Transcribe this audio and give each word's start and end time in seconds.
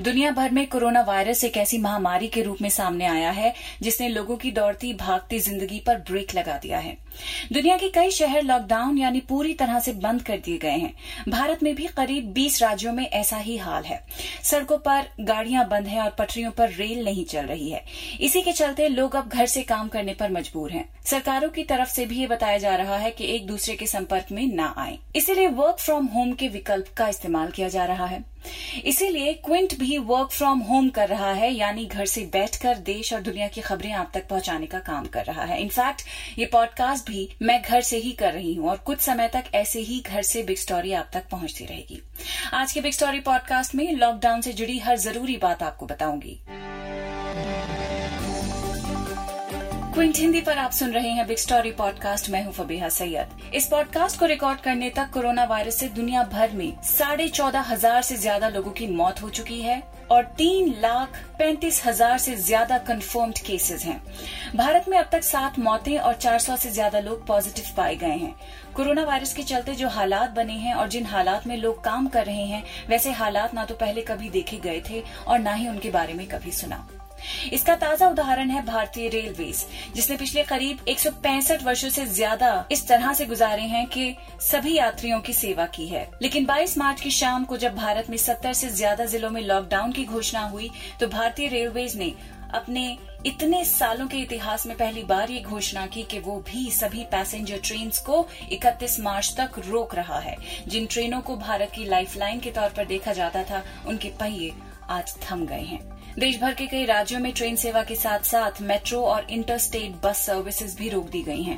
दुनिया 0.00 0.30
भर 0.30 0.50
में 0.50 0.66
कोरोना 0.66 1.00
वायरस 1.02 1.42
एक 1.44 1.56
ऐसी 1.56 1.78
महामारी 1.78 2.28
के 2.28 2.42
रूप 2.42 2.60
में 2.62 2.68
सामने 2.68 3.06
आया 3.06 3.30
है, 3.30 3.52
जिसने 3.82 4.08
लोगों 4.08 4.36
की 4.36 4.50
दौड़ती 4.50 4.92
भागती 4.94 5.38
ज़िंदगी 5.38 5.80
पर 5.80 5.96
ब्रेक 5.96 6.34
लगा 6.34 6.56
दिया 6.58 6.78
है। 6.78 6.96
दुनिया 7.52 7.76
के 7.76 7.88
कई 7.88 8.10
शहर 8.10 8.42
लॉकडाउन 8.42 8.98
यानी 8.98 9.20
पूरी 9.20 9.54
तरह 9.54 9.80
से 9.80 9.92
बंद 9.92 10.22
कर 10.22 10.38
दिए 10.38 10.58
गए 10.58 10.70
हैं। 10.70 10.92
भारत 11.28 11.62
में 11.62 11.74
भी 11.74 11.86
करीब 11.86 12.32
20 12.32 12.60
राज्यों 12.62 12.92
में 12.92 13.04
ऐसा 13.04 13.36
ही 13.36 13.56
हाल 13.56 13.84
है। 13.84 14.02
सड़कों 14.42 14.78
पर 14.78 15.08
गाड़ियाँ 15.20 15.68
बंद 15.68 15.86
हैं 15.86 16.00
और 16.00 16.10
पटरियों 16.10 16.50
पर 16.50 16.70
रेल 16.70 17.04
नहीं 17.04 17.24
चल 17.24 17.46
रही 17.46 17.70
है। 17.70 17.84
इसी 18.20 18.42
के 18.42 18.52
चलते 18.52 18.88
लोग 18.88 19.16
अब 19.16 19.28
घर 19.28 19.46
से 19.46 19.62
काम 19.62 19.88
करने 19.88 20.14
पर 20.14 20.32
मजबूर 20.32 20.72
हैं। 20.72 20.88
सरकारों 21.04 21.48
की 21.48 21.62
तरफ़ 21.64 21.90
से 21.90 22.06
भी 22.06 22.20
ये 22.20 22.26
बताया 22.26 22.58
जा 22.58 22.76
रहा 22.76 22.96
है 22.96 23.10
कि 23.10 23.34
एक 23.34 23.46
दूसरे 23.46 23.76
के 23.76 23.86
संपर्क 23.86 24.32
में 24.32 24.46
न 24.46 24.72
आए। 24.76 24.98
इसीलिए 25.16 25.48
वर्क 25.48 25.78
फ्रॉम 25.78 26.06
होम 26.06 26.32
के 26.32 26.48
विकल्प 26.48 26.94
का 26.96 27.08
इस्तेमाल 27.08 27.50
किया 27.50 27.68
जा 27.68 27.84
रहा 27.84 28.06
है। 28.06 28.31
इसीलिए 28.84 29.32
क्विंट 29.44 29.78
भी 29.78 29.96
वर्क 29.98 30.30
फ्रॉम 30.30 30.58
होम 30.60 30.88
कर 30.88 31.08
रहा 31.08 31.32
है, 31.32 31.50
यानी 31.52 31.84
घर 31.86 32.06
से 32.06 32.20
बैठकर 32.32 32.78
देश 32.82 33.12
और 33.12 33.20
दुनिया 33.20 33.48
की 33.48 33.60
खबरें 33.60 33.92
आप 33.92 34.10
तक 34.14 34.28
पहुँचाने 34.28 34.66
का 34.66 34.78
काम 34.80 35.06
कर 35.06 35.24
रहा 35.24 35.44
है। 35.44 35.60
इनफैक्ट 35.62 36.02
ये 36.38 36.46
पॉडकास्ट 36.46 37.06
भी 37.06 37.28
मैं 37.42 37.60
घर 37.62 37.80
से 37.80 37.98
ही 37.98 38.12
कर 38.12 38.32
रही 38.32 38.54
हूँ 38.54 38.68
और 38.70 38.76
कुछ 38.76 39.00
समय 39.00 39.28
तक 39.28 39.44
ऐसे 39.54 39.80
ही 39.80 40.00
घर 40.00 40.22
से 40.22 40.42
बिग 40.42 40.56
स्टोरी 40.56 40.92
आप 40.92 41.10
तक 41.14 41.28
पहुँचती 41.30 41.64
रहेगी। 41.64 42.00
आज 42.54 42.72
के 42.72 42.80
बिग 42.80 42.92
स्टोरी 42.92 43.20
पॉडकास्ट 43.20 43.74
में 43.74 43.90
लॉकडाउन 43.92 44.40
से 44.40 44.52
जुड़ी 44.52 44.78
हर 44.78 44.96
ज़रूरी 44.98 45.36
बात 45.36 45.62
आपको 45.62 45.86
बताऊँगी। 45.86 46.38
क्विंट 49.92 50.16
हिंदी 50.16 50.40
पर 50.40 50.58
आप 50.58 50.70
सुन 50.72 50.92
रहे 50.92 51.08
हैं 51.08 51.26
बिग 51.26 51.36
स्टोरी 51.36 51.70
पॉडकास्ट। 51.70 52.28
मैं 52.30 52.42
हूँ 52.44 52.52
फबीहा 52.52 52.88
सैयद। 52.88 53.54
इस 53.54 53.66
पॉडकास्ट 53.68 54.18
को 54.18 54.26
रिकॉर्ड 54.26 54.60
करने 54.60 54.88
तक 54.90 55.10
कोरोना 55.14 55.44
वायरस 55.44 55.78
से 55.78 55.88
दुनिया 55.88 56.22
भर 56.32 56.52
में 56.52 56.72
साढ़े 56.82 57.26
चौदह 57.28 57.60
हज़ार 57.62 58.02
से 58.02 58.16
ज़्यादा 58.16 58.48
लोगों 58.48 58.70
की 58.70 58.86
मौत 58.86 59.20
हो 59.22 59.28
चुकी 59.30 59.60
है 59.60 59.82
और 60.10 60.22
तीन 60.38 60.72
लाख 60.80 61.18
पैंतीस 61.38 61.84
हज़ार 61.86 62.16
से 62.18 62.36
ज़्यादा 62.36 62.78
कंफर्म्ड 62.78 63.38
केसेस 63.38 63.84
हैं। 63.84 64.00
भारत 64.56 64.88
में 64.88 64.96
अब 64.98 65.08
तक 65.12 65.24
सात 65.24 65.58
मौतें 65.58 65.98
और 65.98 66.14
400 66.16 66.56
से 66.56 66.70
ज़्यादा 66.70 67.00
लोग 67.00 67.26
पॉजिटिव 67.26 67.74
पाए 67.76 67.96
गए 67.96 68.16
हैं। 68.16 68.34
कोरोना 68.74 69.04
वायरस 69.04 69.34
के 69.34 69.42
चलते 69.42 69.74
जो 69.74 69.88
हालात 69.88 70.30
बने 70.30 70.56
हैं 70.56 70.74
और 70.74 70.88
जिन 70.88 71.06
हालात 71.06 71.46
में 71.46 71.56
लोग 71.56 71.84
काम 71.84 72.08
कर 72.08 72.26
रहे 72.26 72.46
हैं, 72.46 72.64
वैसे 72.88 73.12
हालात 73.12 73.54
ना 73.54 73.64
तो 73.64 73.74
पहले 73.76 74.02
कभी 74.04 74.30
देखे 74.30 74.56
गए 74.60 74.82
थे 74.90 75.02
और 75.26 75.38
ना 75.38 75.54
ही 75.54 75.68
उनके 75.68 75.90
बारे 75.90 76.14
में 76.14 76.26
कभी 76.28 76.52
सुना। 76.52 76.86
इसका 77.52 77.76
ताज़ा 77.76 78.08
उदाहरण 78.08 78.50
है 78.50 78.64
भारतीय 78.66 79.08
रेलवेज, 79.08 79.64
जिसने 79.94 80.16
पिछले 80.16 80.42
करीब 80.44 80.88
एक 80.88 80.98
वर्षों 81.62 81.88
से 81.90 82.06
ज़्यादा 82.08 82.66
इस 82.72 82.86
तरह 82.88 83.12
से 83.12 83.26
गुजारे 83.26 83.62
हैं 83.64 83.86
कि 83.88 84.14
सभी 84.42 84.74
यात्रियों 84.74 85.20
की 85.20 85.32
सेवा 85.34 85.66
की 85.66 85.86
है। 85.88 86.08
लेकिन 86.22 86.46
22 86.46 86.76
मार्च 86.78 87.00
की 87.00 87.10
शाम 87.12 87.44
को 87.44 87.56
जब 87.56 87.74
भारत 87.76 88.10
में 88.10 88.16
70 88.18 88.52
से 88.54 88.68
ज़्यादा 88.70 89.04
जिलों 89.06 89.30
में 89.30 89.40
लॉकडाउन 89.42 89.92
की 89.92 90.04
घोषणा 90.04 90.40
हुई 90.46 90.70
तो 91.00 91.06
भारतीय 91.08 91.48
रेलवेज 91.48 91.96
ने 91.96 92.12
अपने 92.54 92.96
इतने 93.26 93.64
सालों 93.64 94.06
के 94.06 94.18
इतिहास 94.18 94.66
में 94.66 94.76
पहली 94.76 95.02
बार 95.02 95.30
ये 95.30 95.40
घोषणा 95.40 95.86
की 95.86 96.02
कि 96.02 96.18
वो 96.18 96.36
भी 96.48 96.70
सभी 96.70 97.04
पैसेंजर 97.04 97.60
ट्रेन 97.64 97.90
को 98.06 98.26
31 98.52 98.98
मार्च 99.00 99.34
तक 99.38 99.58
रोक 99.68 99.94
रहा 99.94 100.18
है। 100.18 100.36
जिन 100.68 100.86
ट्रेनों 100.86 101.20
को 101.20 101.36
भारत 101.38 101.70
की 101.74 101.84
लाइफलाइन 101.84 102.40
के 102.40 102.50
तौर 102.50 102.68
पर 102.68 102.84
देखा 102.86 103.12
जाता 103.12 103.42
था, 103.42 103.62
उनके 103.86 104.08
पहिए 104.20 104.52
आज 104.90 105.14
थम 105.22 105.46
गए 105.46 105.62
हैं। 105.62 105.80
देश 106.18 106.40
भर 106.40 106.54
के 106.54 106.66
कई 106.66 106.84
राज्यों 106.84 107.20
में 107.20 107.32
ट्रेन 107.32 107.54
सेवा 107.56 107.82
के 107.82 107.94
साथ 107.94 108.18
साथ 108.20 108.60
मेट्रो 108.60 109.00
और 109.00 109.26
इंटरस्टेट 109.30 109.92
बस 110.04 110.18
सर्विसेज़ 110.26 110.76
भी 110.78 110.88
रोक 110.88 111.08
दी 111.10 111.22
गई 111.22 111.42
हैं। 111.42 111.56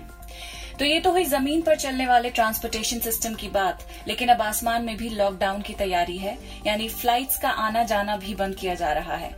तो 0.79 0.85
ये 0.85 1.01
तो 1.01 1.11
हुई 1.11 1.25
ज़मीन 1.25 1.61
पर 1.63 1.77
चलने 1.77 2.07
वाले 2.07 2.31
ट्रांसपोर्टेशन 2.31 2.99
सिस्टम 2.99 3.35
की 3.35 3.49
बात, 3.49 3.83
लेकिन 4.09 4.29
अब 4.29 4.43
आसमान 4.43 4.85
में 4.85 4.97
भी 4.97 5.09
लॉकडाउन 5.09 5.61
की 5.63 5.75
तैयारी 5.75 6.17
है, 6.19 6.39
यानी 6.67 6.89
फ्लाइट्स 6.89 7.39
का 7.39 7.49
आना 7.49 7.83
जाना 7.83 8.17
भी 8.17 8.35
बंद 8.35 8.55
किया 8.55 8.75
जा 8.75 8.93
रहा 8.93 9.17
है। 9.17 9.31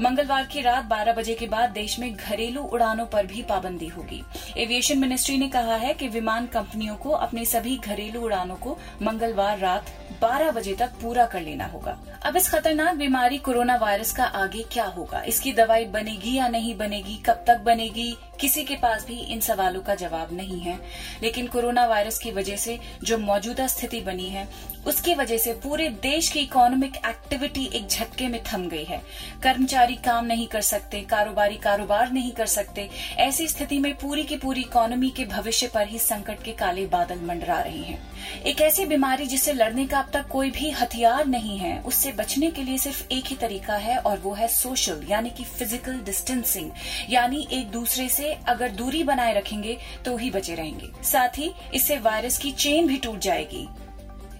मंगलवार 0.00 0.44
की 0.44 0.60
रात 0.60 0.84
12 0.84 1.12
बजे 1.12 1.34
के 1.34 1.46
बाद 1.46 1.70
देश 1.70 1.98
में 1.98 2.14
घरेलू 2.14 2.62
उड़ानों 2.62 3.06
पर 3.06 3.26
भी 3.26 3.42
पाबंदी 3.42 3.86
होगी। 3.86 4.22
एविएशन 4.56 4.98
मिनिस्ट्री 4.98 5.38
ने 5.38 5.48
कहा 5.48 5.76
है 5.76 5.94
कि 5.94 6.08
विमान 6.08 6.46
कंपनियों 6.46 6.96
को 6.96 7.10
अपने 7.10 7.44
सभी 7.44 7.76
घरेलू 7.76 8.20
उड़ानों 8.20 8.56
को 8.56 8.78
मंगलवार 9.02 9.58
रात 9.58 9.90
12 10.22 10.50
बजे 10.50 10.74
तक 10.74 10.90
पूरा 11.02 11.26
कर 11.26 11.40
लेना 11.40 11.66
होगा। 11.66 11.98
अब 12.24 12.36
इस 12.36 12.48
खतरनाक 12.48 12.94
बीमारी 12.94 13.38
कोरोना 13.38 13.76
वायरस 13.76 14.12
का 14.12 14.24
आगे 14.24 14.62
क्या 14.72 14.84
होगा? 14.84 15.22
इसकी 15.22 15.52
दवाई 15.52 15.84
बनेगी 15.84 16.36
या 16.36 16.48
नहीं 16.48 16.76
बनेगी? 16.76 17.16
कब 17.26 17.44
तक 17.46 17.58
बनेगी? 17.58 18.16
किसी 18.40 18.64
के 18.64 18.76
पास 18.76 19.06
भी 19.06 19.18
इन 19.20 19.40
सवालों 19.40 19.80
का 19.80 19.94
जवाब 19.94 20.32
नहीं 20.32 20.60
है। 20.60 20.78
लेकिन 21.22 21.46
कोरोना 21.46 21.86
वायरस 21.86 22.18
की 22.18 22.30
वजह 22.30 22.56
से 22.56 22.78
जो 23.02 23.18
मौजूदा 23.18 23.66
स्थिति 23.66 24.00
बनी 24.00 24.28
है 24.28 24.48
उसकी 24.86 25.14
वजह 25.14 25.38
से 25.38 25.52
पूरे 25.62 25.88
देश 26.02 26.28
की 26.28 26.40
इकोनॉमिक 26.40 26.96
एक्टिविटी 27.06 27.64
एक 27.74 27.86
झटके 27.86 28.28
में 28.28 28.40
थम 28.44 28.66
गई 28.68 28.84
है। 28.84 29.00
कर्मचारी 29.42 29.94
काम 30.04 30.26
नहीं 30.26 30.46
कर 30.46 30.60
सकते, 30.62 31.00
कारोबारी 31.00 31.56
कारोबार 31.56 32.12
नहीं 32.12 32.30
कर 32.32 32.46
सकते। 32.46 32.88
ऐसी 33.18 33.48
स्थिति 33.48 33.78
में 33.78 33.92
पूरी 33.94 34.24
की 34.24 34.36
पूरी 34.36 34.60
इकोनॉमी 34.60 35.10
के 35.10 35.24
भविष्य 35.26 35.66
पर 35.74 35.88
ही 35.88 35.98
संकट 35.98 36.42
के 36.42 36.52
काले 36.54 36.86
बादल 36.86 37.20
मंडरा 37.22 37.60
रहे 37.60 37.78
हैं। 37.78 37.98
एक 38.42 38.60
ऐसी 38.60 38.84
बीमारी 38.86 39.26
जिससे 39.26 39.52
लड़ने 39.52 39.86
का 39.86 39.98
अब 39.98 40.10
तक 40.12 40.28
कोई 40.28 40.50
भी 40.50 40.70
हथियार 40.72 41.26
नहीं 41.26 41.58
है, 41.58 41.80
उससे 41.82 42.12
बचने 42.12 42.50
के 42.50 42.62
लिए 42.62 42.78
सिर्फ़ 42.78 43.02
एक 43.12 43.26
ही 43.26 43.36
तरीका 43.36 43.76
है 43.76 43.98
और 43.98 44.18
वो 44.18 44.32
है 44.32 44.48
सोशल 44.48 45.06
यानी 45.08 45.30
कि 45.30 45.44
फ़िज़िकल 45.44 46.00
डिस्टेंसिंग 46.04 46.70
यानी 47.10 47.46
एक 47.52 47.70
दूसरे 47.70 48.08
से 48.08 48.32
अगर 48.48 48.70
दूरी 48.72 49.02
बनाए 49.04 49.34
रखेंगे 49.34 49.76
तो 50.04 50.16
ही 50.16 50.30
बचे 50.30 50.54
रहेंगे। 50.54 50.90
साथ 51.04 51.38
ही 51.38 51.52
इससे 51.74 51.98
वायरस 52.00 52.38
की 52.38 52.52
चेन 52.52 52.86
भी 52.86 52.96
टूट 52.96 53.18
जाएगी। 53.20 53.66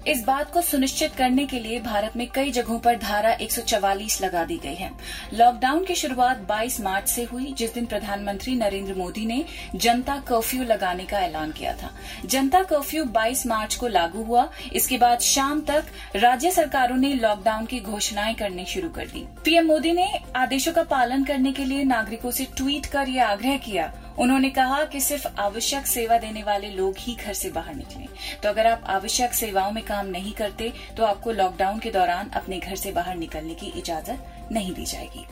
इस 0.08 0.24
बात 0.24 0.52
को 0.52 0.62
सुनिश्चित 0.62 1.14
करने 1.14 1.46
के 1.46 1.58
लिए 1.58 1.80
भारत 1.80 2.16
में 2.16 2.26
कई 2.34 2.50
जगहों 2.50 2.78
पर 2.78 2.96
धारा 2.96 3.36
144 3.40 4.22
लगा 4.22 4.44
दी 4.44 4.56
गई 4.56 4.74
है। 4.74 4.90
लॉकडाउन 5.34 5.84
की 5.84 5.94
शुरुआत 5.94 6.38
22 6.38 6.80
मार्च 6.80 7.08
से 7.08 7.24
हुई, 7.24 7.54
जिस 7.58 7.74
दिन 7.74 7.86
प्रधानमंत्री 7.86 8.54
नरेंद्र 8.54 8.94
मोदी 8.94 9.26
ने 9.26 9.44
जनता 9.74 10.16
कर्फ्यू 10.16 10.64
लगाने 10.64 11.04
का 11.04 11.20
ऐलान 11.20 11.52
किया 11.52 11.72
था। 11.72 11.90
जनता 12.26 12.62
कर्फ्यू 12.62 13.04
22 13.04 13.46
मार्च 13.46 13.74
को 13.74 13.88
लागू 13.88 14.22
हुआ। 14.22 14.50
इसके 14.72 14.98
बाद 14.98 15.20
शाम 15.20 15.60
तक 15.60 15.84
राज्य 16.16 16.50
सरकारों 16.50 16.96
ने 16.96 17.14
लॉकडाउन 17.14 17.66
की 17.66 17.80
घोषणाएँ 17.80 18.34
करनी 18.34 18.64
शुरू 18.64 18.88
कर 18.88 19.06
दी। 19.06 19.26
पीएम 19.44 19.66
मोदी 19.66 19.92
ने 19.92 20.20
आदेशों 20.36 20.72
का 20.72 20.82
पालन 20.82 21.24
करने 21.24 21.52
के 21.52 21.64
लिए 21.64 21.84
नागरिकों 21.84 22.30
से 22.30 22.44
ट्वीट 22.44 22.86
कर 22.86 23.08
यह 23.08 23.26
आग्रह 23.26 23.56
किया 23.56 23.92
उन्होंने 24.18 24.50
कहा 24.50 24.82
कि 24.84 25.00
सिर्फ़ 25.00 25.26
आवश्यक 25.38 25.86
सेवा 25.86 26.18
देने 26.18 26.42
वाले 26.42 26.68
लोग 26.70 26.94
ही 26.98 27.14
घर 27.16 27.32
से 27.32 27.50
बाहर 27.50 27.74
निकलें। 27.74 28.06
तो 28.42 28.48
अगर 28.48 28.66
आप 28.66 28.84
आवश्यक 28.86 29.34
सेवाओं 29.34 29.72
में 29.72 29.82
काम 29.84 30.06
नहीं 30.06 30.32
करते 30.32 30.72
तो 30.96 31.04
आपको 31.04 31.32
लॉकडाउन 31.32 31.78
के 31.78 31.90
दौरान 31.90 32.30
अपने 32.34 32.58
घर 32.58 32.76
से 32.76 32.92
बाहर 32.92 33.16
निकलने 33.16 33.54
की 33.54 33.66
इजाज़त 33.78 34.48
नहीं 34.52 34.72
दी 34.74 34.84
जाएगी। 34.84 35.24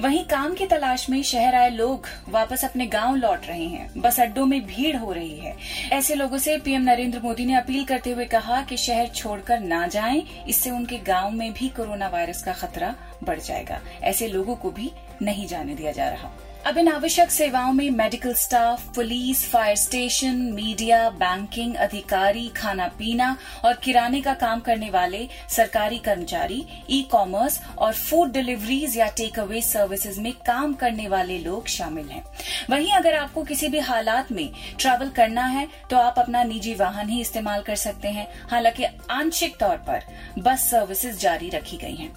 वहीं 0.00 0.24
काम 0.24 0.54
की 0.54 0.66
तलाश 0.66 1.08
में 1.10 1.22
शहर 1.22 1.54
आए 1.54 1.70
लोग 1.70 2.06
वापस 2.28 2.64
अपने 2.64 2.86
गाँव 2.86 3.16
लौट 3.16 3.46
रहे 3.46 3.64
हैं। 3.64 3.90
बस 3.96 4.18
अड्डों 4.20 4.44
में 4.46 4.60
भीड़ 4.66 4.96
हो 4.96 5.12
रही 5.12 5.38
है। 5.38 5.56
ऐसे 5.92 6.14
लोगों 6.14 6.38
से 6.38 6.56
पीएम 6.58 6.82
नरेंद्र 6.82 7.20
मोदी 7.20 7.46
ने 7.46 7.54
अपील 7.54 7.84
करते 7.84 8.10
हुए 8.10 8.24
कहा 8.24 8.60
कि 8.62 8.76
शहर 8.76 9.08
छोड़कर 9.08 9.60
ना 9.60 9.86
जाएँ। 9.86 10.22
इससे 10.48 10.70
उनके 10.70 10.98
गाँव 10.98 11.30
में 11.30 11.52
भी 11.52 11.68
कोरोना 11.68 12.08
वायरस 12.08 12.42
का 12.42 12.52
खतरा 12.52 12.94
बढ़ 13.24 13.40
जाएगा। 13.40 13.80
ऐसे 14.02 14.28
लोगों 14.28 14.56
को 14.56 14.70
भी 14.70 14.90
नहीं 15.22 15.46
जाने 15.46 15.74
दिया 15.74 15.92
जा 15.92 16.08
रहा। 16.08 16.30
अब 16.68 16.78
इन 16.78 16.88
आवश्यक 16.88 17.30
सेवाओं 17.30 17.72
में 17.72 17.90
medical 17.90 18.32
staff 18.34 18.82
police 18.94 19.44
fire 19.50 19.76
station 19.76 20.34
media 20.54 21.08
banking 21.10 21.74
अधिकारी, 21.76 22.48
खाना 22.56 22.88
पीना 22.88 23.36
और 23.64 23.74
किराने 23.74 24.20
का 24.20 24.34
काम 24.34 24.60
करने 24.60 24.90
वाले 24.90 25.26
सरकारी 25.50 25.98
कर्मचारी 25.98 26.64
ई 26.90 27.00
कॉमर्स 27.12 27.60
और 27.78 27.94
फ़ूड 27.94 28.32
डिलीवरीज 28.32 28.96
या 28.98 29.06
टेक 29.16 29.38
अवे 29.38 29.62
सर्विसेज़ 29.62 30.20
में 30.20 30.32
काम 30.46 30.74
करने 30.74 31.08
वाले 31.08 31.38
लोग 31.38 31.68
शामिल 31.68 32.08
हैं। 32.08 32.24
वहीं 32.70 32.92
अगर 32.92 33.14
आपको 33.14 33.44
किसी 33.44 33.68
भी 33.68 33.78
हालात 33.80 34.32
में 34.32 34.48
ट्रैवल 34.80 35.10
करना 35.10 35.46
है 35.46 35.66
तो 35.90 35.96
आप 35.96 36.18
अपना 36.18 36.44
निजी 36.44 36.74
वाहन 36.74 37.08
ही 37.08 37.20
इस्तेमाल 37.20 37.62
कर 37.62 37.76
सकते 37.78 38.08
हैं। 38.08 38.28
हालाँकि 38.50 38.84
आंशिक 39.10 39.56
तौर 39.56 39.76
पर 39.88 40.04
बस 40.38 40.70
सर्विसेज़ 40.70 41.18
जारी 41.18 41.48
रखी 41.48 41.76
गई 41.76 41.96
हैं। 41.96 42.12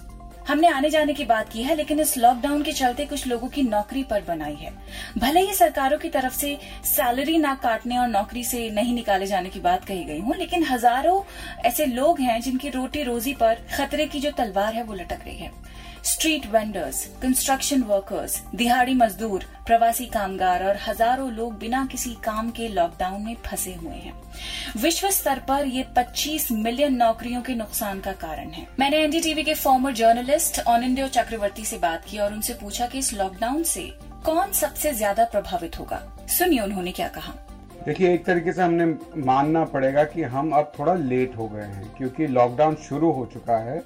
हमने 0.48 0.68
आने 0.68 0.88
जाने 0.90 1.14
की 1.14 1.24
बात 1.24 1.48
की 1.48 1.62
है, 1.62 1.74
लेकिन 1.76 2.00
इस 2.00 2.16
लॉकडाउन 2.18 2.62
के 2.62 2.72
चलते 2.72 3.04
कुछ 3.06 3.26
लोगों 3.26 3.48
की 3.48 3.62
नौकरी 3.62 4.02
पर 4.04 4.22
बनाई 4.22 4.54
है। 4.54 4.72
भले 5.18 5.40
ही 5.40 5.54
सरकारों 5.54 5.98
की 5.98 6.08
तरफ़ 6.10 6.34
से 6.34 6.56
सैलरी 6.86 7.36
ना 7.38 7.54
काटने 7.62 7.98
और 7.98 8.08
नौकरी 8.08 8.44
से 8.44 8.68
नहीं 8.70 8.94
निकाले 8.94 9.26
जाने 9.26 9.48
की 9.48 9.60
बात 9.60 9.84
कही 9.84 10.04
गई 10.04 10.18
हूँ, 10.20 10.34
लेकिन 10.36 10.64
हज़ारों 10.64 11.22
ऐसे 11.64 11.86
लोग 11.86 12.20
हैं 12.20 12.40
जिनकी 12.40 12.68
रोटी 12.70 13.02
रोजी 13.02 13.34
पर 13.34 13.66
खतरे 13.76 14.06
की 14.06 14.20
जो 14.20 14.30
तलवार 14.32 14.74
है 14.74 14.82
वो 14.82 14.94
लटक 14.94 15.20
रही 15.26 15.36
है। 15.36 15.50
स्ट्रीट 16.04 16.46
वेंडर्स 16.46 17.04
कंस्ट्रक्शन 17.22 17.82
वर्कर्स 17.82 18.42
दिहाड़ी 18.54 18.94
मजदूर, 18.94 19.44
प्रवासी 19.66 20.06
कामगार 20.06 20.64
और 20.64 20.78
हज़ारों 20.88 21.30
लोग 21.32 21.58
बिना 21.58 21.84
किसी 21.92 22.10
काम 22.24 22.50
के 22.50 22.68
लॉकडाउन 22.68 23.22
में 23.22 23.36
फंसे 23.46 23.74
हुए 23.74 23.94
हैं। 23.94 24.14
विश्व 24.76 25.08
स्तर 25.10 25.38
पर 25.38 25.66
ये 25.66 25.84
25 25.96 26.50
मिलियन 26.52 26.94
नौकरियों 26.94 27.42
के 27.42 27.54
नुकसान 27.54 28.00
का 28.00 28.12
कारण 28.12 28.50
है। 28.50 28.66
मैंने 28.78 28.96
एनडीटीवी 28.96 29.42
के 29.42 29.54
फॉर्मर 29.54 29.92
जर्नलिस्ट 29.92 30.58
इंडियो 30.68 31.08
चक्रवर्ती 31.08 31.64
से 31.64 31.78
बात 31.78 32.04
की 32.10 32.18
और 32.18 32.32
उनसे 32.32 32.54
पूछा 32.54 32.86
कि 32.86 32.98
इस 32.98 33.12
लॉकडाउन 33.14 33.62
से 33.62 33.90
कौन 34.24 34.52
सबसे 34.52 34.92
ज़्यादा 34.94 35.24
प्रभावित 35.24 35.78
होगा? 35.78 36.02
सुनिए 36.28 36.60
उन्होंने 36.60 36.92
क्या 36.92 37.08
कहा। 37.08 37.34
देखिए, 37.86 38.12
एक 38.14 38.24
तरीके 38.24 38.52
से 38.52 38.62
हमने 38.62 38.84
मानना 39.18 39.62
पड़ेगा 39.64 40.02
कि 40.04 40.22
हम 40.24 40.50
अब 40.52 40.70
थोड़ा 40.78 40.92
लेट 40.94 41.36
हो 41.36 41.46
गए 41.48 41.62
हैं, 41.62 41.86
क्योंकि 41.96 42.26
लॉकडाउन 42.26 42.74
शुरू 42.78 43.10
हो 43.12 43.24
चुका 43.26 43.56
है। 43.58 43.78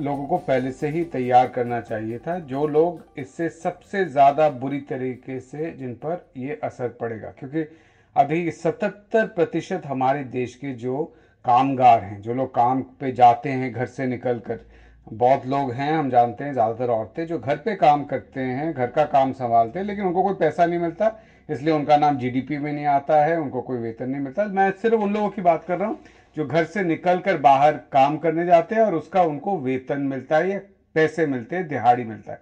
लोगों 0.00 0.26
को 0.26 0.36
पहले 0.38 0.70
से 0.72 0.88
ही 0.88 1.02
तैयार 1.06 1.46
करना 1.48 1.80
चाहिए 1.80 2.18
था। 2.18 2.38
जो 2.38 2.66
लोग 2.66 3.02
इससे 3.18 3.48
सबसे 3.48 4.04
ज़्यादा 4.06 4.48
बुरी 4.48 4.78
तरीके 4.88 5.38
से 5.40 5.70
जिन 5.72 5.94
पर 5.96 6.24
ये 6.36 6.58
असर 6.64 6.88
पड़ेगा, 7.00 7.32
क्योंकि 7.38 7.66
अभी 8.16 8.50
सतहत्तर 8.52 9.26
प्रतिशत 9.26 9.82
हमारे 9.86 10.22
देश 10.30 10.54
के 10.54 10.72
जो 10.74 11.02
कामगार 11.44 12.00
हैं, 12.00 12.20
जो 12.22 12.34
लोग 12.34 12.54
काम 12.54 12.82
पे 13.00 13.10
जाते 13.12 13.50
हैं, 13.50 13.72
घर 13.72 13.86
से 13.86 14.06
निकल 14.06 14.38
कर 14.38 14.64
बहुत 15.06 15.46
लोग 15.46 15.72
हैं, 15.72 15.92
हम 15.92 16.10
जानते 16.10 16.44
हैं, 16.44 16.52
ज़्यादातर 16.52 16.90
औरतें 16.90 17.26
जो 17.26 17.38
घर 17.38 17.56
पे 17.56 17.74
काम 17.76 18.04
करते 18.04 18.40
हैं, 18.40 18.72
घर 18.72 18.86
का 18.88 19.04
काम 19.06 19.32
संभालते 19.34 19.78
हैं, 19.78 19.86
लेकिन 19.86 20.04
उनको 20.04 20.22
कोई 20.22 20.34
पैसा 20.34 20.66
नहीं 20.66 20.78
मिलता। 20.78 21.16
इसलिए 21.50 21.74
उनका 21.74 21.96
नाम 21.96 22.18
जीडीपी 22.18 22.58
में 22.58 22.72
नहीं 22.72 22.84
आता 22.86 23.16
है, 23.16 23.38
उनको 23.38 23.60
कोई 23.60 23.78
वेतन 23.78 24.08
नहीं 24.08 24.20
मिलता। 24.20 24.46
मैं 24.46 24.70
सिर्फ़ 24.72 24.96
उन 24.96 25.12
लोगों 25.12 25.28
की 25.28 25.42
बात 25.42 25.64
कर 25.64 25.78
रहा 25.78 25.88
हूँ 25.88 25.98
जो 26.36 26.44
घर 26.44 26.64
से 26.64 26.82
निकल 26.82 27.20
कर 27.20 27.36
बाहर 27.38 27.76
काम 27.92 28.16
करने 28.18 28.44
जाते 28.46 28.74
हैं 28.74 28.82
और 28.82 28.94
उसका 28.94 29.22
उनको 29.22 29.56
वेतन 29.58 30.00
मिलता 30.02 30.36
है 30.36 30.50
या 30.50 30.58
पैसे 30.94 31.26
मिलते 31.26 31.56
हैं, 31.56 31.66
दिहाड़ी 31.68 32.04
मिलता 32.04 32.32
है। 32.32 32.38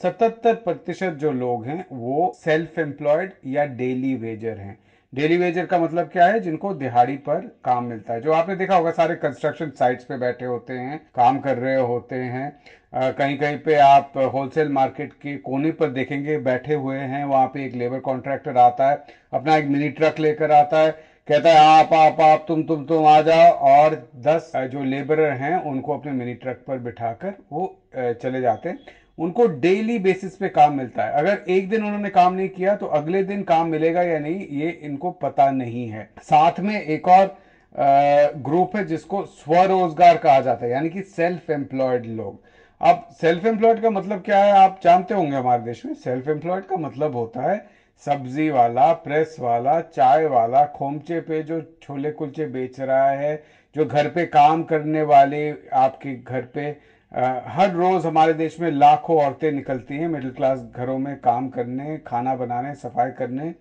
सतहत्तर 0.00 0.54
प्रतिशत 0.54 1.12
जो 1.12 1.32
लोग 1.32 1.64
हैं 1.64 1.84
वो 1.92 2.32
सेल्फ 2.36 2.78
एम्प्लॉयड 2.78 3.32
या 3.46 3.64
डेली 3.64 4.14
वेजर 4.14 4.58
हैं। 4.58 4.76
डेली 5.12 5.36
वेजर 5.36 5.66
का 5.66 5.78
मतलब 5.78 6.08
क्या 6.08 6.26
है? 6.26 6.38
जिनको 6.40 6.72
दिहाड़ी 6.74 7.16
पर 7.18 7.40
काम 7.64 7.84
मिलता 7.84 8.14
है। 8.14 8.20
जो 8.20 8.32
आपने 8.32 8.54
देखा 8.56 8.76
होगा, 8.76 8.90
सारे 8.90 9.14
कंस्ट्रक्शन 9.14 9.70
साइट्स 9.70 10.04
पे 10.04 10.16
बैठे 10.16 10.44
होते 10.44 10.72
हैं, 10.74 10.98
काम 11.14 11.38
कर 11.38 11.56
रहे 11.56 11.76
होते 11.76 12.16
हैं। 12.16 13.12
कहीं 13.12 13.36
कहीं 13.38 13.56
पे 13.56 13.74
आप 13.76 14.12
होलसेल 14.34 14.68
मार्केट 14.70 15.12
के 15.12 15.36
कोने 15.38 15.70
पर 15.72 15.88
देखेंगे, 15.90 16.36
बैठे 16.38 16.74
हुए 16.74 16.96
हैं, 16.96 17.24
वहाँ 17.24 17.46
पे 17.46 17.64
एक 17.64 17.74
लेबर 17.74 17.98
कॉन्ट्रैक्टर 18.00 18.56
आता 18.58 18.88
है, 18.90 19.04
अपना 19.32 19.56
एक 19.56 19.66
मिनी 19.66 19.88
ट्रक 19.90 20.18
लेकर 20.18 20.50
आता 20.50 20.78
है। 20.78 20.90
कहता 21.28 21.50
है, 21.50 21.56
आप 21.56 21.92
आप 21.94 22.20
आप, 22.20 22.44
तुम 22.48 22.62
तुम 22.62 22.84
तुम, 22.84 23.04
आ 23.06 23.20
जाओ। 23.20 23.50
और 23.70 23.94
दस 24.18 24.52
जो 24.56 24.82
लेबरर 24.84 25.30
हैं, 25.34 25.56
उनको 25.62 25.92
अपने 25.92 26.12
मिनी 26.12 26.34
ट्रक 26.34 26.64
पर 26.68 26.78
बिठाकर 26.78 27.34
वो 27.52 27.74
चले 27.96 28.40
जाते 28.40 28.68
हैं। 28.68 28.78
उनको 29.18 29.46
डेली 29.58 29.98
बेसिस 29.98 30.36
पे 30.36 30.48
काम 30.48 30.72
मिलता 30.74 31.04
है। 31.04 31.12
अगर 31.12 31.44
एक 31.48 31.68
दिन 31.68 31.84
उन्होंने 31.84 32.10
काम 32.10 32.34
नहीं 32.34 32.48
किया 32.48 32.74
तो 32.76 32.86
अगले 32.88 33.22
दिन 33.22 33.42
काम 33.44 33.66
मिलेगा 33.68 34.02
या 34.02 34.18
नहीं, 34.18 34.46
ये 34.50 34.70
इनको 34.82 35.10
पता 35.12 35.50
नहीं 35.50 35.86
है। 35.88 36.08
साथ 36.22 36.60
में 36.60 36.80
एक 36.80 37.08
और 37.08 37.36
ग्रुप 37.74 38.76
है 38.76 38.84
जिसको 38.84 39.24
स्वरोजगार 39.24 40.16
कहा 40.18 40.40
जाता 40.40 40.64
है, 40.66 40.70
यानी 40.72 40.88
कि 40.88 41.02
सेल्फ 41.02 41.50
एम्प्लॉयड 41.50 42.06
लोग। 42.06 42.40
अब 42.80 43.06
सेल्फ 43.20 43.44
एम्प्लॉयड 43.46 43.80
का 43.80 43.90
मतलब 43.90 44.22
क्या 44.22 44.38
है? 44.38 44.52
आप 44.52 44.80
जानते 44.84 45.14
होंगे 45.14 45.36
हमारे 45.36 45.62
देश 45.62 45.84
में 45.86 45.94
सेल्फ 45.94 46.28
एम्प्लॉयड 46.28 46.64
का 46.64 46.76
मतलब 46.78 47.16
होता 47.16 47.42
है 47.42 47.64
सब्ज़ी 48.02 48.48
वाला 48.50 48.92
प्रेस 48.94 49.36
वाला, 49.40 49.80
चाय 49.80 50.24
वाला, 50.26 50.64
खोमचे 50.66 51.20
पे 51.20 51.42
जो 51.42 51.60
छोले 51.82 52.10
कुलचे 52.10 52.46
बेच 52.46 52.80
रहा 52.80 53.10
है, 53.10 53.42
जो 53.74 53.84
घर 53.84 54.08
पे 54.08 54.24
काम 54.26 54.62
करने 54.62 55.02
वाले 55.04 55.50
आपके 55.74 56.14
घर 56.16 56.44
पे 56.54 56.70
हर 57.12 57.70
रोज 57.70 58.04
हमारे 58.06 58.32
देश 58.32 58.58
में 58.60 58.70
लाखों 58.70 59.16
औरतें 59.16 59.50
निकलती 59.50 59.96
हैं 59.96 60.06
मिडिल 60.08 60.30
क्लास 60.30 60.60
घरों 60.76 60.96
में 60.98 61.14
काम 61.16 61.48
करने, 61.48 61.96
खाना 62.06 62.34
बनाने, 62.34 62.74
सफ़ाई 62.74 63.10
करने। 63.10 63.52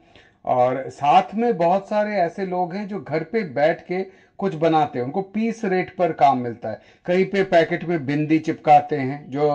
और 0.45 0.83
साथ 0.89 1.33
में 1.35 1.57
बहुत 1.57 1.87
सारे 1.87 2.15
ऐसे 2.15 2.45
लोग 2.45 2.73
हैं 2.73 2.87
जो 2.87 2.99
घर 2.99 3.23
पे 3.23 3.43
बैठ 3.53 3.81
के 3.81 4.01
कुछ 4.39 4.55
बनाते 4.55 4.99
हैं। 4.99 5.05
उनको 5.05 5.21
पीस 5.21 5.63
रेट 5.65 5.95
पर 5.97 6.11
काम 6.11 6.37
मिलता 6.37 6.69
है। 6.69 6.79
कहीं 7.05 7.25
पे 7.25 7.43
पैकेट 7.43 7.83
में 7.83 8.05
बिंदी 8.05 8.39
चिपकाते 8.39 8.95
हैं, 8.95 9.29
जो 9.29 9.49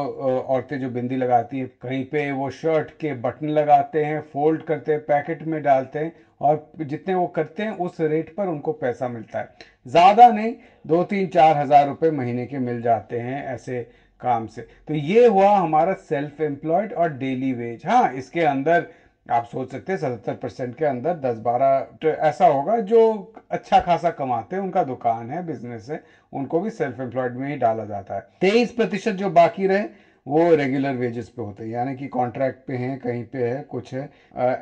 औरतें 0.48 0.78
जो 0.81 0.88
बिंदी 0.88 1.16
लगाती 1.16 1.58
हैं, 1.58 1.66
कहीं 1.82 2.04
पे 2.04 2.31
वो 2.31 2.50
शर्ट 2.50 2.90
के 3.00 3.12
बटन 3.14 3.48
लगाते 3.48 4.04
हैं 4.04 4.20
फोल्ड 4.32 4.62
करते 4.62 4.93
हैं 4.93 5.00
पैकेट 5.00 5.43
में 5.43 5.62
डालते 5.62 5.98
हैं। 5.98 6.12
और 6.40 6.66
जितने 6.78 7.14
वो 7.14 7.26
करते 7.28 7.62
हैं, 7.62 7.70
उस 7.70 8.00
रेट 8.00 8.34
पर 8.36 8.48
उनको 8.48 8.72
पैसा 8.74 9.08
मिलता 9.08 9.38
है। 9.38 9.48
ज़्यादा 9.86 10.30
नहीं, 10.30 10.54
दो 10.84 11.02
तीन 11.04 11.28
चार 11.28 11.56
हज़ार 11.56 11.86
रुपए 11.86 12.10
महीने 12.12 12.46
के 12.46 12.58
मिल 12.58 12.80
जाते 12.82 13.18
हैं 13.18 13.44
ऐसे 13.46 13.80
काम 14.20 14.46
से। 14.46 14.62
तो 14.88 14.94
ये 14.94 15.26
हुआ 15.26 15.48
हमारा 15.50 15.92
सेल्फ 16.04 16.40
एम्प्लॉयड 16.40 16.92
और 16.92 17.08
डेली 17.08 17.52
वेज 17.52 17.86
हाँ 17.86 18.12
इसके 18.12 18.42
अंदर 18.42 18.86
आप 19.26 19.44
सोच 19.44 19.70
सकते 19.70 19.92
हैं, 19.92 19.98
सतहत्तर 19.98 20.34
परसेंट 20.34 20.74
के 20.74 20.84
अंदर 20.84 21.14
दस 21.14 21.38
बारह 21.38 21.78
तो 22.02 22.08
ऐसा 22.08 22.46
होगा, 22.46 22.78
जो 22.80 23.32
अच्छा 23.50 23.78
खासा 23.80 24.10
कमाते 24.10 24.56
हैं, 24.56 24.62
उनका 24.62 24.82
दुकान 24.82 25.30
है 25.30 25.44
बिज़नेस 25.46 25.88
है, 25.90 26.00
उनको 26.32 26.60
भी 26.60 26.70
सेल्फ 26.70 27.00
एम्प्लॉयड 27.00 27.36
में 27.36 27.48
ही 27.48 27.56
डाला 27.56 27.84
जाता 27.84 28.14
है। 28.14 28.20
तेईस 28.40 28.72
प्रतिशत 28.72 29.14
जो 29.14 29.28
बाकी 29.30 29.66
रहे 29.66 29.86
वो 30.26 30.55
रेगुलर 30.55 30.94
वेजेस 30.94 31.28
पे 31.28 31.43
होते 31.43 31.64
हैं। 31.64 31.70
यानी 31.70 31.94
कि 31.94 32.06
कॉन्ट्रैक्ट 32.08 32.67
पे 32.67 32.76
हैं, 32.76 32.96
कहीं 32.99 33.25
पे 33.25 33.43
है, 33.43 33.62
कुछ 33.62 33.93
है। 33.94 34.08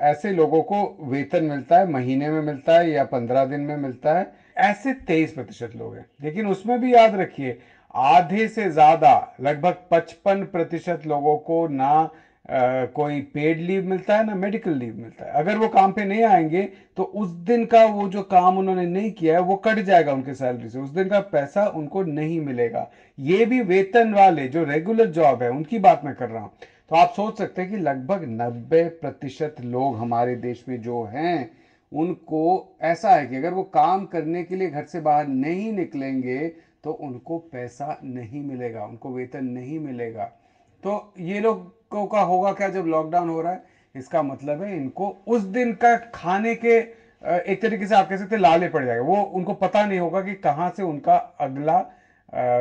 ऐसे 0.03 0.33
लोगों 0.33 0.63
को 0.63 0.83
वेतन 1.03 1.43
मिलता 1.45 1.79
है, 1.79 1.85
महीने 1.87 2.29
में 2.31 2.41
मिलता 2.41 2.79
है 2.79 2.91
या 2.91 3.05
पंद्रह 3.05 3.45
दिन 3.45 3.61
में 3.61 3.77
मिलता 3.77 4.17
है। 4.19 4.27
ऐसे 4.57 4.93
तेईस 5.07 5.33
प्रतिशत 5.33 5.77
लोग 5.77 5.95
हैं। 5.97 6.05
लेकिन 6.23 6.47
उसमें 6.47 6.79
भी 6.81 6.95
याद 6.95 7.15
रखिए, 7.15 7.57
आधे 7.95 8.47
से 8.49 8.69
ज़्यादा, 8.69 9.35
लगभग 9.41 9.77
पचपन 9.91 10.43
प्रतिशत 10.45 11.07
लोगों 11.07 11.37
को 11.39 11.67
ना 11.67 12.09
कोई 12.49 13.21
पेड 13.35 13.61
लीव 13.61 13.85
मिलता 13.85 14.17
है 14.17 14.25
ना 14.25 14.35
मेडिकल 14.35 14.73
लीव 14.73 14.95
मिलता 14.95 15.25
है। 15.25 15.31
अगर 15.35 15.59
वो 15.59 15.69
काम 15.69 15.93
पे 15.93 16.05
नहीं 16.05 16.23
आएँगे 16.25 16.63
तो 16.97 17.03
उस 17.03 17.29
दिन 17.47 17.65
का 17.65 17.85
वो 17.85 18.07
जो 18.09 18.23
काम 18.25 18.59
उन्होंने 18.59 18.85
नहीं 18.87 19.11
किया 19.13 19.35
है, 19.35 19.41
वो 19.41 19.55
कट 19.57 19.79
जाएगा 19.81 20.13
उनके 20.13 20.35
सैलरी 20.35 20.69
से। 20.69 20.79
उस 20.79 20.91
दिन 20.91 21.09
का 21.09 21.21
पैसा 21.33 21.67
उनको 21.69 22.03
नहीं 22.03 22.41
मिलेगा। 22.41 22.87
ये 23.19 23.45
भी 23.45 23.61
वेतन 23.63 24.13
वाले, 24.15 24.47
जो 24.49 24.65
रेगुलर 24.65 25.07
जॉब 25.09 25.43
है, 25.43 25.51
उनकी 25.51 25.79
बात 25.79 26.05
मैं 26.05 26.15
कर 26.15 26.29
रहा 26.29 26.43
हूँ। 26.43 26.51
तो 26.91 26.97
आप 26.97 27.13
सोच 27.17 27.39
सकते 27.39 27.63
हैं 27.63 27.71
कि 27.71 27.77
लगभग 27.77 28.25
नब्बे 28.31 28.87
प्रतिशत 29.01 29.57
लोग 29.63 29.97
हमारे 29.97 30.35
देश 30.37 30.65
में 30.69 30.81
जो 30.83 31.03
हैं, 31.05 31.51
उनको 31.93 32.77
ऐसा 32.83 33.11
है 33.11 33.27
कि 33.27 33.37
अगर 33.37 33.53
वो 33.53 33.63
काम 33.75 34.05
करने 34.07 34.43
के 34.43 34.57
लिए 34.57 34.69
घर 34.69 34.85
से 34.85 35.01
बाहर 35.01 35.27
नहीं 35.27 35.73
निकलेंगे 35.73 36.47
तो 36.85 36.91
उनको 36.93 37.39
पैसा 37.53 37.99
नहीं 38.05 38.43
मिलेगा, 38.43 38.85
उनको 38.85 39.11
वेतन 39.11 39.45
नहीं 39.45 39.79
मिलेगा। 39.79 40.25
तो 40.83 41.13
ये 41.19 41.41
लोगों 41.41 41.65
का 42.05 42.21
होगा 42.23 42.53
क्या 42.53 42.69
जब 42.69 42.87
लॉकडाउन 42.87 43.29
हो 43.29 43.41
रहा 43.41 43.53
है? 43.53 43.63
इसका 43.95 44.23
मतलब 44.23 44.63
है 44.63 44.75
इनको 44.77 45.09
उस 45.27 45.41
दिन 45.51 45.73
का 45.75 45.95
खाने 46.15 46.55
के 46.57 46.77
एक 47.23 47.61
तरीके 47.63 47.87
से 47.87 47.95
आप 47.95 48.09
कह 48.09 48.17
सकते 48.17 48.37
लाले 48.37 48.69
पड़ 48.69 48.85
जाएगा। 48.85 49.03
वो 49.03 49.21
उनको 49.35 49.53
पता 49.55 49.85
नहीं 49.85 49.99
होगा 49.99 50.21
कि 50.21 50.35
कहाँ 50.37 50.69
से 50.71 50.83
उनका 50.83 51.17
अगला 51.41 51.79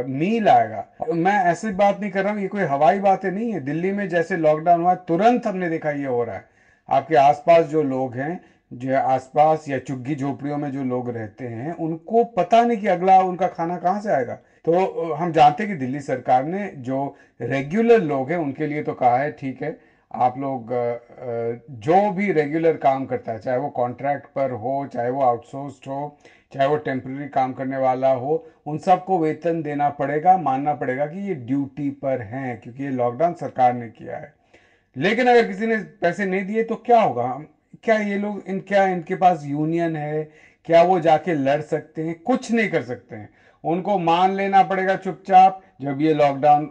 मील 0.07 0.47
आएगा। 0.49 0.83
मैं 1.13 1.37
ऐसी 1.43 1.71
बात 1.71 1.99
नहीं 1.99 2.11
कर 2.11 2.23
रहा 2.23 2.33
हूँ, 2.33 2.41
ये 2.41 2.47
कोई 2.47 2.61
हवाई 2.63 2.99
बातें 2.99 3.29
नहीं 3.31 3.51
है। 3.51 3.59
दिल्ली 3.59 3.91
में 3.91 4.07
जैसे 4.09 4.35
लॉकडाउन 4.37 4.81
हुआ 4.81 4.93
तुरंत 5.03 5.47
हमने 5.47 5.69
देखा 5.69 5.91
ये 5.91 6.05
हो 6.05 6.23
रहा 6.23 6.35
है। 6.35 6.45
आपके 6.89 7.15
आसपास 7.15 7.65
जो 7.65 7.83
लोग 7.83 8.15
हैं, 8.15 8.39
जो 8.71 8.97
आसपास 8.97 9.67
या 9.69 9.77
चुग्गी 9.79 10.15
झोपड़ियों 10.15 10.57
में 10.57 10.71
जो 10.71 10.83
लोग 10.83 11.09
रहते 11.09 11.47
हैं, 11.47 11.71
उनको 11.73 12.23
पता 12.23 12.63
नहीं 12.63 12.77
कि 12.77 12.87
अगला 12.87 13.19
उनका 13.21 13.47
खाना 13.47 13.77
कहाँ 13.77 13.99
से 13.99 14.11
आएगा। 14.11 14.37
तो 14.65 15.13
हम 15.13 15.31
जानते 15.31 15.63
हैं 15.63 15.71
कि 15.71 15.77
दिल्ली 15.79 15.99
सरकार 16.01 16.43
ने 16.43 16.67
जो 16.77 17.15
रेगुलर 17.41 18.01
लोग 18.01 18.29
हैं, 18.31 18.37
उनके 18.37 18.67
लिए 18.67 18.83
तो 18.83 18.93
कहा 18.93 19.17
है, 19.17 19.31
ठीक 19.31 19.61
है, 19.61 19.77
आप 20.11 20.37
लोग 20.37 20.69
जो 21.81 22.11
भी 22.11 22.31
रेगुलर 22.31 22.77
काम 22.77 23.05
करता 23.05 23.31
है, 23.31 23.39
चाहे 23.39 23.57
वो 23.57 23.69
कॉन्ट्रैक्ट 23.71 24.25
पर 24.35 24.51
हो, 24.51 24.85
चाहे 24.93 25.09
वो 25.09 25.21
आउटसोर्स्ड 25.21 25.87
हो, 25.87 26.17
चाहे 26.53 26.67
वो 26.67 26.75
टेम्प्रेरी 26.77 27.27
काम 27.27 27.53
करने 27.53 27.77
वाला 27.77 28.11
हो, 28.11 28.45
उन 28.65 28.77
सबको 28.77 29.17
वेतन 29.19 29.61
देना 29.61 29.89
पड़ेगा, 29.89 30.37
मानना 30.37 30.73
पड़ेगा 30.73 31.05
कि 31.05 31.27
ये 31.27 31.33
ड्यूटी 31.33 31.89
पर 32.03 32.21
हैं, 32.21 32.59
क्योंकि 32.61 32.83
ये 32.83 32.89
लॉकडाउन 32.91 33.33
सरकार 33.33 33.73
ने 33.73 33.89
किया 33.89 34.17
है। 34.17 34.33
लेकिन 34.95 35.27
अगर 35.27 35.47
किसी 35.47 35.67
ने 35.67 35.77
पैसे 36.01 36.25
नहीं 36.25 36.45
दिए 36.45 36.63
तो 36.63 36.75
क्या 36.75 37.01
होगा? 37.01 37.27
क्या 37.83 37.97
ये 37.97 38.17
लोग, 38.17 38.43
इन, 38.47 38.59
क्या 38.59 38.85
इनके 38.85 39.15
पास 39.15 39.45
यूनियन 39.45 39.95
है? 39.95 40.23
क्या 40.65 40.81
वो 40.83 40.99
जाके 40.99 41.33
लड़ 41.33 41.61
सकते 41.61 42.03
हैं? 42.03 42.19
कुछ 42.21 42.51
नहीं 42.51 42.69
कर 42.69 42.81
सकते 42.83 43.15
हैं। 43.15 43.29
उनको 43.63 43.97
मान 43.99 44.31
लेना 44.31 44.63
पड़ेगा 44.63 44.95
चुपचाप। 44.97 45.61
जब 45.81 46.01
ये 46.01 46.13
लॉकडाउन 46.13 46.65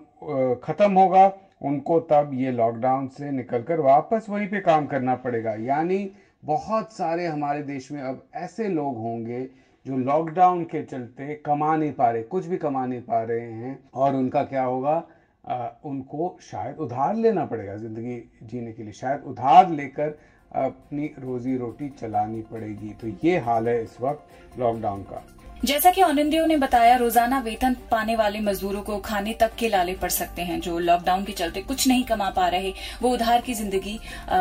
खत्म 0.64 0.92
होगा 0.92 1.30
उनको 1.62 1.98
तब 2.02 2.30
ये 2.34 2.50
लॉकडाउन 2.50 3.06
से 3.08 3.30
निकलकर 3.30 3.80
वापस 3.80 4.26
वहीं 4.30 4.46
पे 4.48 4.60
काम 4.60 4.86
करना 4.86 5.14
पड़ेगा। 5.16 5.54
यानी 5.56 6.10
बहुत 6.42 6.92
सारे 6.92 7.26
हमारे 7.26 7.62
देश 7.62 7.90
में 7.92 8.00
अब 8.02 8.22
ऐसे 8.34 8.68
लोग 8.68 8.96
होंगे 8.98 9.42
जो 9.86 9.96
लॉकडाउन 9.96 10.64
के 10.64 10.82
चलते 10.82 11.34
कमा 11.46 11.76
नहीं 11.76 11.92
पा 11.92 12.10
रहे 12.10 12.22
कुछ 12.24 12.46
भी 12.46 12.56
कमा 12.56 12.84
नहीं 12.86 13.00
पा 13.00 13.22
रहे 13.22 13.50
हैं। 13.52 13.78
और 13.94 14.16
उनका 14.16 14.42
क्या 14.44 14.62
होगा? 14.62 15.02
आ, 15.44 15.68
उनको 15.84 16.36
शायद 16.42 16.76
उधार 16.78 17.14
लेना 17.16 17.44
पड़ेगा 17.44 17.76
ज़िंदगी 17.76 18.16
जीने 18.42 18.72
के 18.72 18.82
लिए। 18.82 18.92
शायद 18.92 19.22
उधार 19.26 19.70
लेकर 19.70 20.18
अपनी 20.56 21.06
रोजी 21.18 21.56
रोटी 21.56 21.88
चलानी 21.90 22.42
पड़ेगी। 22.42 22.92
तो 23.00 23.08
ये 23.24 23.38
हाल 23.38 23.68
है 23.68 23.82
इस 23.82 23.96
वक्त 24.00 24.58
लॉकडाउन 24.58 25.02
का। 25.02 25.22
जैसा 25.64 25.90
कि 25.90 26.02
ऑनिंदियो 26.02 26.46
ने 26.46 26.56
बताया 26.56 26.94
रोज़ाना 26.96 27.38
वेतन 27.40 27.74
पाने 27.90 28.14
वाले 28.16 28.40
मजदूरों 28.40 28.80
को 28.82 28.96
खाने 29.00 29.32
तक 29.40 29.54
के 29.58 29.68
लाले 29.68 29.92
पड़ 29.96 30.10
सकते 30.10 30.42
हैं 30.42 30.58
जो 30.60 30.78
लॉकडाउन 30.80 31.24
के 31.24 31.32
चलते 31.32 31.60
कुछ 31.62 31.86
नहीं 31.88 32.04
कमा 32.04 32.30
पा 32.30 32.46
रहे 32.48 32.72
वो 33.02 33.10
उधार 33.10 33.40
की 33.40 33.54
ज़िंदगी 33.54 33.98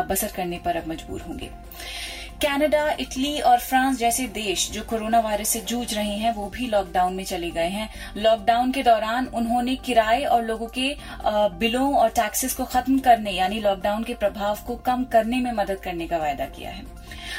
बसर 0.08 0.32
करने 0.36 0.58
पर 0.64 0.76
अब 0.76 0.88
मजबूर 0.88 1.20
होंगे। 1.20 1.50
कनाडा, 2.42 2.90
इटली 3.00 3.38
और 3.40 3.58
फ्रांस 3.60 3.98
जैसे 3.98 4.26
देश 4.34 4.70
जो 4.72 4.82
कोरोना 4.82 5.20
वायरस 5.20 5.48
से 5.48 5.60
जूझ 5.62 5.92
रहे 5.94 6.16
हैं 6.16 6.34
वो 6.34 6.48
भी 6.50 6.66
लॉकडाउन 6.68 7.14
में 7.14 7.24
चले 7.24 7.50
गए 7.50 7.68
हैं। 7.68 7.88
लॉकडाउन 8.16 8.72
के 8.72 8.82
दौरान 8.82 9.26
उन्होंने 9.34 9.76
किराए 9.78 10.24
और 10.26 10.44
लोगों 10.44 10.66
के 10.78 10.94
बिलों 11.58 11.94
और 11.96 12.08
टैक्सेस 12.12 12.54
को 12.54 12.64
खत्म 12.66 12.98
करने 13.00 13.30
यानी 13.32 13.60
लॉकडाउन 13.60 14.04
के 14.04 14.14
प्रभाव 14.16 14.58
को 14.66 14.76
कम 14.86 15.04
करने 15.12 15.40
में 15.40 15.52
मदद 15.54 15.80
करने 15.84 16.06
का 16.06 16.18
वायदा 16.18 16.46
किया 16.48 16.70
है। 16.70 16.91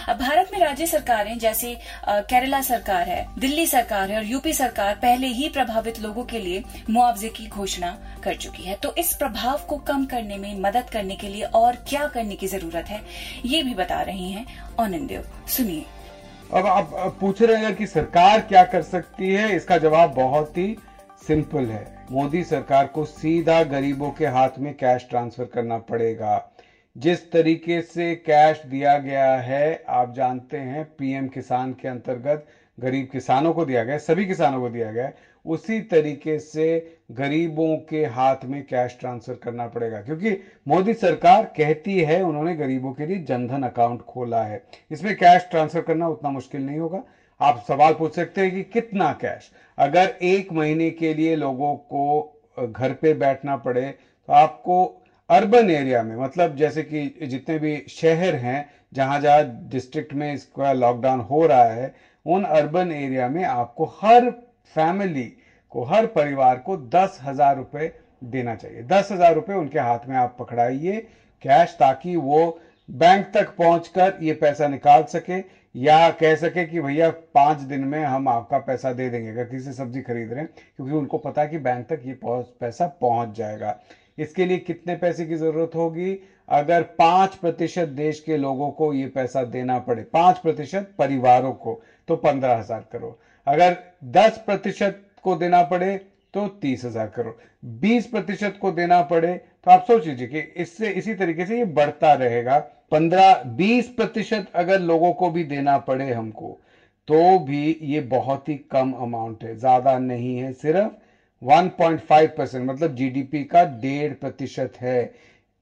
अब 0.10 0.18
भारत 0.18 0.50
में 0.54 0.60
राज्य 0.60 0.86
सरकारें, 0.88 1.38
जैसे 1.40 1.76
केरला 2.08 2.62
सरकार 2.62 3.08
है, 3.10 3.26
दिल्ली 3.40 3.66
सरकार 3.68 4.12
है 4.12 4.18
और 4.18 4.26
यूपी 4.26 4.54
सरकार 4.54 4.96
पहले 4.96 5.28
ही 5.30 5.48
प्रभावित 5.50 6.00
लोगों 6.02 6.24
के 6.26 6.40
लिए 6.40 6.64
मुआवजे 6.90 7.30
की 7.30 7.48
घोषणा 7.48 7.98
कर 8.24 8.36
चुकी 8.36 8.64
है। 8.64 8.76
तो 8.76 8.94
इस 8.96 9.14
प्रभाव 9.16 9.66
को 9.70 9.78
कम 9.88 10.06
करने 10.06 10.38
में, 10.38 10.60
मदद 10.62 10.90
करने 10.90 11.16
के 11.16 11.28
लिए 11.28 11.44
और 11.54 11.76
क्या 11.90 12.08
करने 12.08 12.36
की 12.36 12.48
ज़रूरत 12.48 12.90
है, 12.90 13.02
ये 13.46 13.64
भी 13.64 13.74
बता 13.74 14.02
रही 14.02 14.32
हैं 14.32 14.46
ऑनंदेव 14.80 15.26
सुनिए। 15.48 15.86
अब 16.54 16.68
आप 16.68 17.18
पूछ 17.20 17.42
रहे 17.42 17.64
हैं 17.64 17.76
कि 17.76 17.88
सरकार 17.88 18.42
क्या 18.42 18.64
कर 18.66 18.82
सकती 18.84 19.34
है, 19.34 19.56
इसका 19.56 19.78
जवाब 19.80 20.14
बहुत 20.16 20.58
ही 20.58 20.76
सिंपल 21.28 21.66
है। 21.66 21.86
मोदी 22.12 22.44
सरकार 22.44 22.88
को 22.88 23.06
सीधा 23.08 23.62
गरीबों 23.66 24.10
के 24.12 24.26
हाथ 24.28 24.60
में 24.60 24.74
कैश 24.74 25.06
ट्रांसफ़र 25.10 25.46
करना 25.46 25.78
पड़ेगा। 25.84 26.36
जिस 26.96 27.32
तरीके 27.32 27.80
से 27.82 28.14
कैश 28.16 28.62
दिया 28.66 28.98
गया 28.98 29.36
है, 29.36 29.84
आप 29.90 30.14
जानते 30.14 30.58
हैं 30.58 30.84
पीएम 30.98 31.28
किसान 31.28 31.72
के 31.74 31.88
अंतर्गत 31.88 32.46
गरीब 32.78 33.08
किसानों 33.12 33.54
को 33.54 33.64
दिया 33.66 33.84
गया 33.84 33.98
सभी 33.98 34.26
किसानों 34.26 34.60
को 34.60 34.70
दिया 34.70 34.90
गया 34.92 35.12
उसी 35.46 35.80
तरीके 35.82 36.38
से 36.40 36.66
गरीबों 37.12 37.76
के 37.90 38.04
हाथ 38.06 38.46
में 38.46 38.62
कैश 38.64 38.96
ट्रांसफ़र 39.00 39.36
करना 39.36 39.66
पड़ेगा, 39.68 40.00
क्योंकि 40.00 40.32
मोदी 40.68 40.94
सरकार 40.94 41.46
कहती 41.58 42.00
है 42.00 42.22
उन्होंने 42.22 42.54
गरीबों 42.56 42.92
के 42.94 43.06
लिए 43.06 43.18
जनधन 43.20 43.64
अकाउंट 43.64 44.02
खोला 44.04 44.42
है। 44.42 44.62
इसमें 44.92 45.16
कैश 45.16 45.48
ट्रांसफ़र 45.52 45.82
करना 45.82 46.08
उतना 46.08 46.30
मुश्किल 46.30 46.66
नहीं 46.66 46.78
होगा। 46.78 47.04
आप 47.40 47.64
सवाल 47.68 47.94
पूछ 47.94 48.16
सकते 48.16 48.42
हैं 48.42 48.52
कि 48.52 48.64
कितना 48.64 49.12
कैश? 49.14 49.52
अगर 49.78 50.14
एक 50.24 50.52
महीने 50.54 50.90
के 50.92 51.14
लिए 51.14 51.36
लोगों 51.36 51.76
को 51.76 52.68
घर 52.68 52.94
पे 52.94 53.14
बैठना 53.16 53.56
पड़े 53.58 53.90
तो 53.92 54.34
आपको 54.34 54.84
अर्बन 55.34 55.70
एरिया 55.70 56.02
में 56.04 56.16
मतलब 56.16 56.56
जैसे 56.56 56.82
कि 56.84 57.28
जितने 57.28 57.58
भी 57.58 57.84
शहर 57.90 58.36
हैं, 58.36 58.66
जहाँ 58.94 59.20
जहाँ 59.20 59.44
डिस्ट्रिक्ट 59.70 60.14
में 60.14 60.32
इसका 60.34 60.72
लॉकडाउन 60.74 61.20
हो 61.22 61.46
रहा 61.46 61.64
है, 61.64 61.94
उन 62.26 62.44
अर्बन 62.44 62.92
एरिया 62.92 63.28
में 63.28 63.44
आपको 63.44 63.86
हर 63.96 64.30
फैमिली 64.76 65.26
को, 65.72 65.84
हर 65.84 66.06
परिवार 66.08 66.58
को 66.58 66.76
दस 66.76 67.18
हज़ार 67.24 67.56
रुपए 67.56 67.92
देना 68.26 68.56
चाहिए। 68.56 68.82
दस 68.84 69.12
हज़ार 69.12 69.34
रुपए 69.34 69.54
उनके 69.54 69.80
हाथ 69.80 70.08
में 70.08 70.16
आप 70.18 70.36
पकड़ाइए 70.40 71.00
कैश 71.44 71.76
ताकि 71.80 72.16
वो 72.18 72.60
बैंक 72.90 73.26
तक 73.34 73.56
पहुंचकर 73.58 74.18
ये 74.22 74.34
पैसा 74.36 74.68
निकाल 74.68 75.04
सके, 75.06 75.40
या 75.76 76.10
कह 76.12 76.36
सके 76.36 76.66
कि 76.66 76.80
भैया 76.80 77.10
पाँच 77.34 77.60
दिन 77.60 77.84
में 77.84 78.04
हम 78.04 78.28
आपका 78.28 78.58
पैसा 78.60 78.92
दे 78.92 79.10
देंगे, 79.10 79.30
अगर 79.30 79.44
किसी 79.46 79.72
सब्ज़ी 79.74 80.02
खरीद 80.02 80.32
रहे 80.32 80.40
हैं, 80.40 80.50
क्योंकि 80.76 80.94
उनको 80.94 81.18
पता 81.20 81.42
है 81.42 81.48
कि 81.48 81.58
बैंक 81.60 81.86
तक 81.90 82.02
ये 82.06 82.20
पैसा 82.24 82.88
पहुँच 83.02 83.36
जाएगा। 83.38 83.76
इसके 84.18 84.46
लिए 84.46 84.58
कितने 84.60 84.96
पैसे 84.96 85.26
की 85.26 85.36
ज़रूरत 85.36 85.76
होगी? 85.76 86.18
अगर 86.50 86.82
पाँच 87.00 87.36
प्रतिशत 87.36 87.88
देश 87.90 88.20
के 88.20 88.38
लोगों 88.38 88.70
को 88.72 88.92
ये 88.94 89.06
पैसा 89.08 89.44
देना 89.46 89.78
पड़े, 89.80 90.02
पाँच 90.04 90.38
प्रतिशत 90.38 90.94
परिवारों 90.98 91.54
को 91.54 91.80
तो 92.08 92.16
पंद्रह 92.18 92.54
हज़ार 92.54 92.86
करोड़। 92.92 93.14
अगर 93.48 93.78
दस 94.06 94.38
प्रतिशत 94.46 95.02
को 95.24 95.36
देना 95.36 95.62
पड़े 95.64 95.96
तो 96.34 96.48
तीस 96.48 96.84
हज़ार 96.86 97.08
करोड़। 97.08 97.34
बीस 97.80 98.06
प्रतिशत 98.08 98.58
को 98.62 98.72
देना 98.72 99.02
पड़े 99.04 99.36
तो 99.66 99.72
आप 99.72 99.84
सोच 99.88 100.06
लीजिए 100.06 100.28
कि 100.28 100.40
इससे, 100.62 100.90
इसी 100.90 101.14
तरीके 101.14 101.46
से 101.46 101.58
ये 101.58 101.64
बढ़ता 101.66 102.14
रहेगा। 102.16 102.58
पंद्रह, 102.92 103.34
बीस 103.48 103.88
प्रतिशत 103.90 104.52
अगर 104.56 104.80
लोगों 104.82 105.12
को 105.14 105.30
भी 105.30 105.44
देना 105.46 105.78
पड़े 105.80 106.12
हमको 106.12 106.58
तो 107.08 107.38
भी 107.40 107.78
ये 107.82 108.00
बहुत 108.02 108.50
ही 108.50 108.56
कम 108.72 108.92
अमाउंट 108.94 109.44
है, 109.44 109.56
ज़्यादा 109.56 109.98
नहीं 110.00 110.38
है 110.38 110.52
सिर्फ़ 110.54 110.92
1.5 111.44 112.30
परसेंट 112.38 112.70
मतलब 112.70 112.96
जीडीपी 112.96 113.44
का 113.44 113.64
डेढ़ 113.82 114.14
प्रतिशत 114.14 114.74
है। 114.82 115.14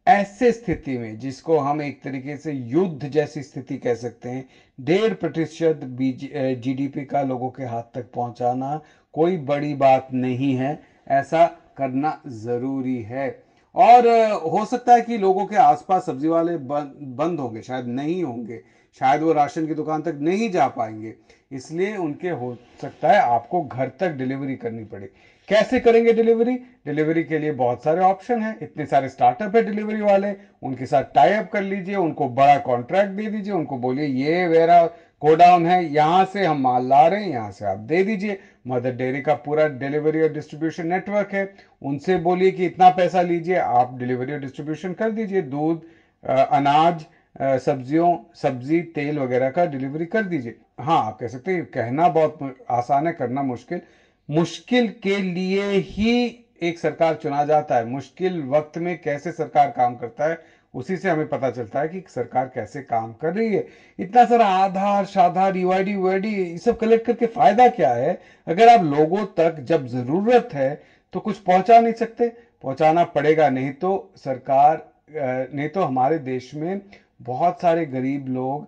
ऐसे 0.08 0.52
स्थिति 0.52 0.98
में, 0.98 1.18
जिसको 1.20 1.58
हम 1.58 1.82
एक 1.82 2.02
तरीके 2.04 2.36
से 2.38 2.52
युद्ध 2.52 3.08
जैसी 3.08 3.42
स्थिति 3.44 3.78
कह 3.78 3.94
सकते 3.96 4.30
हैं, 4.30 4.46
डेढ़ 4.80 5.14
प्रतिशत 5.14 5.80
जीडीपी 5.84 7.04
का 7.06 7.22
लोगों 7.24 7.50
के 7.50 7.64
हाथ 7.64 7.84
तक 7.94 8.12
पहुंचाना 8.14 8.80
कोई 9.14 9.38
बड़ी 9.38 9.74
बात 9.76 10.08
नहीं 10.14 10.54
है। 10.56 10.80
ऐसा 11.12 11.46
करना 11.78 12.20
ज़रूरी 12.28 13.02
है। 13.02 13.30
और 13.76 14.08
हो 14.52 14.64
सकता 14.66 14.94
है 14.94 15.02
कि 15.02 15.18
लोगों 15.18 15.46
के 15.46 15.56
आसपास 15.56 16.06
सब्ज़ी 16.06 16.28
वाले 16.28 16.56
बंद 16.58 17.40
होंगे, 17.40 17.62
शायद 17.62 17.86
नहीं 17.86 18.24
होंगे। 18.24 18.62
शायद 19.00 19.22
वो 19.22 19.34
राशन 19.34 19.68
की 19.68 19.74
दुकान 19.74 20.02
तक 20.02 20.18
नहीं 20.22 20.50
जा 20.52 20.68
पाएँगे। 20.68 21.14
इसलिए 21.52 21.96
उनके 21.98 22.30
हो 22.30 22.56
सकता 22.82 23.12
है 23.12 23.20
आपको 23.22 23.62
घर 23.62 23.88
तक 24.00 24.12
डिलीवरी 24.12 24.56
करनी 24.56 24.84
पड़े। 24.84 25.10
कैसे 25.50 25.80
करेंगे 25.80 26.14
डिलीवरी? 26.14 26.56
डिलीवरी 26.86 27.24
के 27.24 27.40
लिए 27.40 27.52
बहुत 27.52 27.84
सारे 27.84 28.02
ऑप्शन 28.02 28.42
हैं। 28.42 28.58
इतने 28.62 28.86
सारे 28.86 29.10
स्टार्टअप 29.10 29.56
है 29.56 29.64
डिलीवरी 29.64 30.02
वाले। 30.02 30.34
उनके 30.64 30.86
साथ 30.86 31.04
टाई 31.16 31.34
अप 31.34 31.50
कर 31.54 31.62
लीजिए, 31.62 31.96
उनको 31.96 32.28
बड़ा 32.30 32.58
कॉन्ट्रैक्ट 32.58 33.12
दे 33.12 33.26
दीजिए, 33.26 33.54
उनको 33.54 33.78
बोलिए, 33.78 34.06
ये 34.06 34.48
वेरा 34.48 34.84
गोडाउन 35.22 35.66
है, 35.66 35.84
यहाँ 35.86 36.24
से 36.26 36.46
हम 36.46 36.62
माल 36.62 36.88
ला 36.88 37.06
रहे 37.08 37.24
हैं, 37.24 37.32
यहाँ 37.32 37.52
से 37.52 37.66
आप 37.66 37.78
दे 37.78 38.04
दीजिए। 38.04 38.40
मदर 38.68 38.96
डेयरी 38.96 39.22
का 39.22 39.34
पूरा 39.36 39.68
डिलीवरी 39.68 40.22
और 40.22 40.34
डिस्ट्रीब्यूशन 40.34 40.88
नेटवर्क 40.88 41.34
है। 41.34 41.54
उनसे 41.82 42.18
बोलिए 42.18 42.52
कि 42.52 42.66
इतना 42.66 42.90
पैसा 42.90 43.22
लीजिए, 43.22 43.56
आप 43.56 43.98
डिलीवरी 44.00 44.34
और 44.34 44.40
डिस्ट्रीब्यूशन 44.40 44.94
कर 44.94 45.12
दीजिए। 45.12 45.42
दूध 45.42 45.82
अनाज 46.24 47.06
सब्जियों, 47.36 48.16
सब्ज़ी, 48.36 48.82
तेल 48.86 49.20
वगैरह 49.20 49.50
का 49.50 49.66
डिलीवरी 49.66 50.06
कर 50.06 50.22
दीजिए। 50.24 50.56
हाँ 50.80 51.06
आप 51.06 51.18
कह 51.20 51.28
सकते 51.28 51.52
हैं, 51.52 51.66
कहना 51.66 52.08
बहुत 52.10 52.56
आसान 52.72 53.08
है, 53.08 53.14
करना 53.14 53.42
मुश्किल। 53.44 53.82
मुश्किल 54.30 54.90
के 55.04 55.22
लिए 55.22 55.70
ही 55.70 56.38
एक 56.62 56.80
सरकार 56.80 57.16
चुना 57.16 57.44
जाता 57.44 57.76
है। 57.76 57.84
मुश्किल 57.86 58.42
वक्त 58.46 58.78
में 58.78 58.96
कैसे 59.02 59.32
सरकार 59.32 59.70
काम 59.72 59.96
करता 59.96 60.28
है, 60.28 60.40
उसी 60.74 60.98
से 60.98 61.10
हमें 61.10 61.26
पता 61.26 61.50
चलता 61.50 61.80
है 61.80 61.88
कि 61.88 62.04
सरकार 62.08 62.52
कैसे 62.54 62.82
काम 62.82 63.14
कर 63.14 63.34
रही 63.34 63.54
है। 63.54 63.66
इतना 64.00 64.24
सारा 64.26 64.46
आधार, 64.48 65.06
शाधार 65.06 65.58
यूआईडी 65.58 65.92
यूआईडी 65.92 66.30
ये 66.32 66.58
सब 66.58 66.78
कलेक्ट 66.78 67.06
करके 67.06 67.26
फ़ायदा 67.28 67.68
क्या 67.70 67.92
है? 67.92 68.18
अगर 68.48 68.70
आप 68.70 68.84
लोगों 68.84 69.26
तक 69.38 69.60
जब 69.62 69.88
ज़रूरत 69.88 70.50
है 70.54 70.80
तो 71.14 71.20
कुछ 71.20 71.38
पहुँचा 71.40 71.80
नहीं 71.80 71.94
सकते। 71.94 72.28
पहुंचाना 72.64 73.04
पड़ेगा, 73.06 73.50
नहीं 73.50 73.72
तो 73.72 74.12
सरकार 74.16 74.90
नहीं 75.10 75.68
तो 75.68 75.82
हमारे 75.82 76.18
देश 76.20 76.54
में 76.54 76.82
बहुत 77.22 77.62
सारे 77.62 77.86
गरीब 77.88 78.28
लोग 78.30 78.68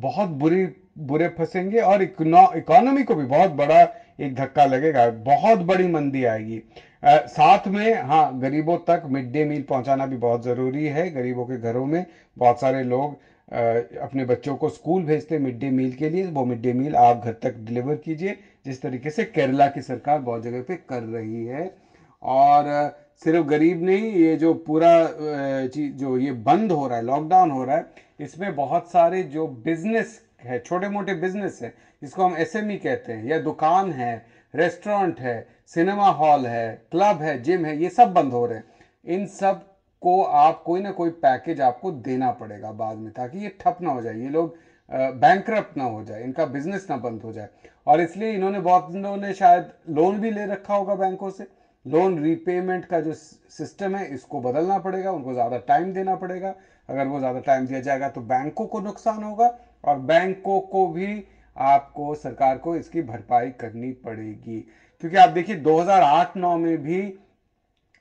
बहुत 0.00 0.28
बुरी 0.38 0.66
बुरे 0.98 1.26
फंसेंगे 1.28 1.78
और 1.80 2.02
इकोनॉमी 2.02 3.02
को 3.02 3.14
भी 3.14 3.24
बहुत 3.26 3.50
बड़ा 3.52 3.80
एक 4.18 4.34
धक्का 4.34 4.64
लगेगा 4.64 5.08
बहुत 5.24 5.58
बड़ी 5.60 5.86
मंदी 5.88 6.22
आएगी। 6.24 6.60
आ, 7.02 7.16
साथ 7.18 7.68
में 7.68 7.98
हाँ 8.00 8.38
गरीबों 8.40 8.76
तक 8.86 9.02
मिड 9.06 9.30
डे 9.32 9.44
मील 9.44 9.62
पहुंचाना 9.62 10.06
भी 10.06 10.16
बहुत 10.16 10.42
ज़रूरी 10.44 10.84
है। 10.86 11.08
गरीबों 11.10 11.44
के 11.44 11.56
घरों 11.58 11.84
में 11.86 12.04
बहुत 12.36 12.60
सारे 12.60 12.82
लोग 12.84 13.16
आ, 13.48 13.58
अपने 14.02 14.24
बच्चों 14.24 14.54
को 14.56 14.68
स्कूल 14.68 15.02
भेजते 15.04 15.38
मिड 15.38 15.58
डे 15.58 15.70
मील 15.70 15.92
के 15.94 16.08
लिए। 16.08 16.26
वो 16.28 16.44
मिड 16.44 16.60
डे 16.62 16.72
मील 16.72 16.94
आप 16.96 17.24
घर 17.24 17.32
तक 17.42 17.58
डिलीवर 17.58 17.94
कीजिए 18.04 18.36
जिस 18.66 18.80
तरीके 18.82 19.10
से 19.10 19.24
केरला 19.24 19.66
की 19.68 19.80
सरकार 19.82 20.18
बहुत 20.20 20.42
जगह 20.42 20.60
पे 20.68 20.76
कर 20.88 21.02
रही 21.02 21.44
है। 21.46 21.70
और 22.22 22.68
सिर्फ़ 23.22 23.46
गरीब 23.46 23.82
नहीं, 23.82 24.12
ये 24.12 24.36
जो 24.36 24.52
पूरा 24.54 24.90
चीज़ 25.66 25.92
जो 25.94 26.16
ये 26.16 26.32
बंद 26.32 26.72
हो 26.72 26.86
रहा 26.86 26.98
है 26.98 27.04
लॉकडाउन 27.04 27.50
हो 27.50 27.62
रहा 27.64 27.76
है, 27.76 27.86
इसमें 28.20 28.54
बहुत 28.56 28.90
सारे 28.90 29.22
जो 29.24 29.46
बिज़नेस 29.46 30.20
है 30.42 30.58
छोटे 30.58 30.88
मोटे 30.88 31.14
बिज़नेस 31.14 31.58
है, 31.62 31.72
जिसको 32.02 32.24
हम 32.24 32.36
एस 32.36 32.56
e 32.56 32.78
कहते 32.78 33.12
हैं, 33.12 33.24
या 33.24 33.38
दुकान 33.38 33.90
है 33.92 34.24
रेस्टोरेंट 34.54 35.20
है 35.20 35.46
सिनेमा 35.66 36.08
हॉल 36.10 36.46
है 36.46 36.68
क्लब 36.90 37.22
है 37.22 37.42
जिम 37.42 37.64
है, 37.64 37.76
ये 37.76 37.88
सब 37.88 38.12
बंद 38.12 38.32
हो 38.32 38.44
रहे 38.46 38.58
हैं। 38.58 38.64
इन 39.06 39.26
सबको 39.28 40.22
आप, 40.22 40.62
कोई 40.62 40.80
ना 40.80 40.90
कोई 40.90 41.10
पैकेज 41.22 41.60
आपको 41.60 41.90
देना 41.90 42.30
पड़ेगा 42.32 42.70
बाद 42.72 42.96
में, 42.96 43.10
ताकि 43.12 43.38
ये 43.38 43.48
ठप 43.60 43.78
ना 43.82 43.90
हो 43.90 44.02
जाए, 44.02 44.14
ये 44.14 44.30
लोग 44.30 44.54
बैंक 44.90 45.50
ना 45.76 45.84
हो 45.84 46.02
जाए, 46.02 46.22
इनका 46.24 46.44
बिज़नेस 46.46 46.86
ना 46.90 46.96
बंद 46.98 47.22
हो 47.22 47.32
जाए। 47.32 47.48
और 47.86 48.00
इसलिए 48.00 48.34
इन्होंने 48.34 48.58
बहुत 48.60 48.88
इन्होंने 48.94 49.32
शायद 49.32 49.70
लोन 49.88 50.18
भी 50.18 50.30
ले 50.30 50.44
रखा 50.46 50.74
होगा 50.74 50.94
बैंकों 50.94 51.30
से। 51.30 51.46
लोन 51.86 52.18
रीपेमेंट 52.18 52.84
का 52.84 53.00
जो 53.00 53.12
सिस्टम 53.12 53.96
है, 53.96 54.06
इसको 54.06 54.40
बदलना 54.40 54.78
पड़ेगा, 54.78 55.10
उनको 55.10 55.32
ज़्यादा 55.32 55.56
टाइम 55.58 55.92
देना 55.92 56.14
पड़ेगा। 56.16 56.54
अगर 56.88 57.06
वो 57.06 57.18
ज़्यादा 57.18 57.38
टाइम 57.40 57.66
दिया 57.66 57.80
जाएगा 57.80 58.08
तो 58.08 58.20
बैंकों 58.22 58.66
को 58.66 58.80
नुकसान 58.80 59.22
होगा 59.22 59.50
और 59.84 59.98
बैंकों 59.98 60.58
को 60.62 60.86
भी 60.88 61.24
आपको, 61.56 62.14
सरकार 62.14 62.56
को 62.56 62.74
इसकी 62.76 63.00
भरपाई 63.02 63.50
करनी 63.50 63.92
पड़ेगी। 63.94 64.58
क्योंकि 65.00 65.16
आप 65.16 65.30
देखिए 65.30 65.54
2008-9 65.56 66.56
में 66.56 66.82
भी 66.82 67.12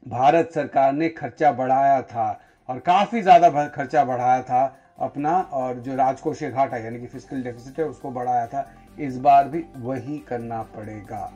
भारत 0.05 0.51
सरकार 0.53 0.91
ने 0.91 1.09
खर्चा 1.09 1.51
बढ़ाया 1.51 2.01
था 2.03 2.27
और 2.69 2.79
काफ़ी 2.79 3.21
ज़्यादा 3.21 3.65
खर्चा 3.67 4.03
बढ़ाया 4.03 4.41
था 4.41 4.63
अपना 4.99 5.39
और 5.53 5.77
जो 5.77 5.95
राजकोषीय 5.95 6.49
घाटा, 6.49 6.77
यानी 6.77 6.99
कि 6.99 7.07
फ़िज़िकल 7.07 7.43
डेफिसिट 7.43 7.79
है, 7.79 7.85
उसको 7.85 8.11
बढ़ाया 8.11 8.45
था। 8.47 8.65
इस 8.99 9.17
बार 9.17 9.47
भी 9.47 9.63
वही 9.77 10.17
करना 10.19 10.61
पड़ेगा। 10.75 11.29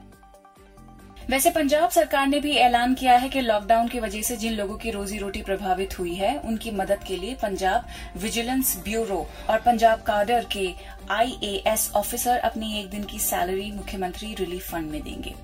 वैसे 1.29 1.49
पंजाब 1.51 1.89
सरकार 1.89 2.27
ने 2.27 2.39
भी 2.39 2.51
ऐलान 2.57 2.93
किया 2.95 3.15
है 3.15 3.27
कि 3.29 3.41
लॉकडाउन 3.41 3.87
की 3.87 3.99
वजह 3.99 4.21
से 4.21 4.35
जिन 4.37 4.53
लोगों 4.53 4.77
की 4.77 4.91
रोजी 4.91 5.17
रोटी 5.17 5.41
प्रभावित 5.41 5.97
हुई 5.99 6.13
है, 6.15 6.33
उनकी 6.37 6.71
मदद 6.71 7.03
के 7.07 7.15
लिए 7.15 7.33
पंजाब 7.41 7.85
विजिलेंस 8.17 8.75
ब्यूरो 8.83 9.27
और 9.49 9.59
पंजाब 9.61 10.01
कार्डर 10.01 10.45
के 10.51 10.67
आईएएस 11.11 11.91
ऑफिसर 11.95 12.37
अपनी 12.39 12.79
एक 12.79 12.89
दिन 12.89 13.03
की 13.03 13.19
सैलरी 13.19 13.71
मुख्यमंत्री 13.71 14.33
रिलीफ 14.39 14.71
फंड 14.71 14.91
में 14.91 15.01
देंगे। 15.01 15.35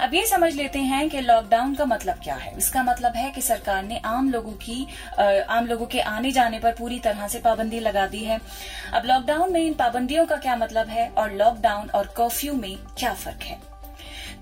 अब 0.00 0.14
ये 0.14 0.26
समझ 0.26 0.54
लेते 0.54 0.78
हैं 0.80 1.08
कि 1.10 1.20
लॉकडाउन 1.20 1.74
का 1.74 1.84
मतलब 1.86 2.18
क्या 2.24 2.34
है। 2.34 2.56
इसका 2.58 2.82
मतलब 2.82 3.16
है 3.16 3.30
कि 3.30 3.42
सरकार 3.42 3.82
ने 3.82 4.00
आम 4.06 4.30
लोगों 4.30 4.52
की 4.64 4.86
आम 5.20 5.66
लोगों 5.66 5.86
के 5.86 6.00
आने 6.00 6.32
जाने 6.32 6.58
पर 6.58 6.74
पूरी 6.74 6.98
तरह 6.98 7.28
से 7.28 7.38
पाबंदी 7.40 7.80
लगा 7.80 8.06
दी 8.06 8.24
है। 8.24 8.40
अब 8.94 9.06
लॉकडाउन 9.06 9.52
में 9.52 9.60
इन 9.60 9.74
पाबंदियों 9.74 10.26
का 10.26 10.36
क्या 10.36 10.56
मतलब 10.56 10.88
है 10.88 11.08
और 11.08 11.32
लॉकडाउन 11.34 11.90
और 11.90 12.14
कर्फ्यू 12.16 12.54
में 12.54 12.76
क्या 12.98 13.14
फ़र्क 13.14 13.42
है? 13.42 13.71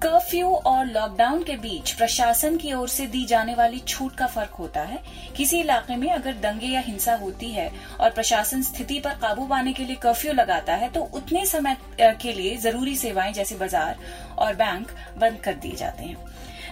कर्फ्यू 0.03 0.49
और 0.67 0.87
लॉकडाउन 0.87 1.43
के 1.45 1.55
बीच 1.57 1.91
प्रशासन 1.93 2.57
की 2.57 2.73
ओर 2.73 2.89
से 2.89 3.07
दी 3.07 3.25
जाने 3.27 3.55
वाली 3.55 3.79
छूट 3.79 4.15
का 4.17 4.27
फ़र्क 4.27 4.55
होता 4.59 4.81
है। 4.83 4.99
किसी 5.37 5.59
इलाके 5.61 5.97
में 5.97 6.09
अगर 6.11 6.35
दंगे 6.43 6.67
या 6.67 6.81
हिंसा 6.81 7.15
होती 7.17 7.51
है 7.53 7.71
और 8.01 8.11
प्रशासन 8.11 8.63
स्थिति 8.63 8.99
पर 9.01 9.19
काबू 9.23 9.47
पाने 9.47 9.73
के 9.73 9.85
लिए 9.85 9.97
कर्फ्यू 10.03 10.33
लगाता 10.33 10.75
है 10.75 10.89
तो 10.93 11.01
उतने 11.15 11.45
समय 11.47 11.77
के 12.01 12.33
लिए 12.33 12.57
ज़रूरी 12.59 12.95
सेवाएँ 12.97 13.33
जैसे 13.33 13.57
बाज़ार 13.57 13.99
और 14.39 14.55
बैंक 14.55 14.91
बंद 15.19 15.41
कर 15.41 15.55
दिए 15.57 15.77
जाते 15.77 16.05
हैं। 16.05 16.17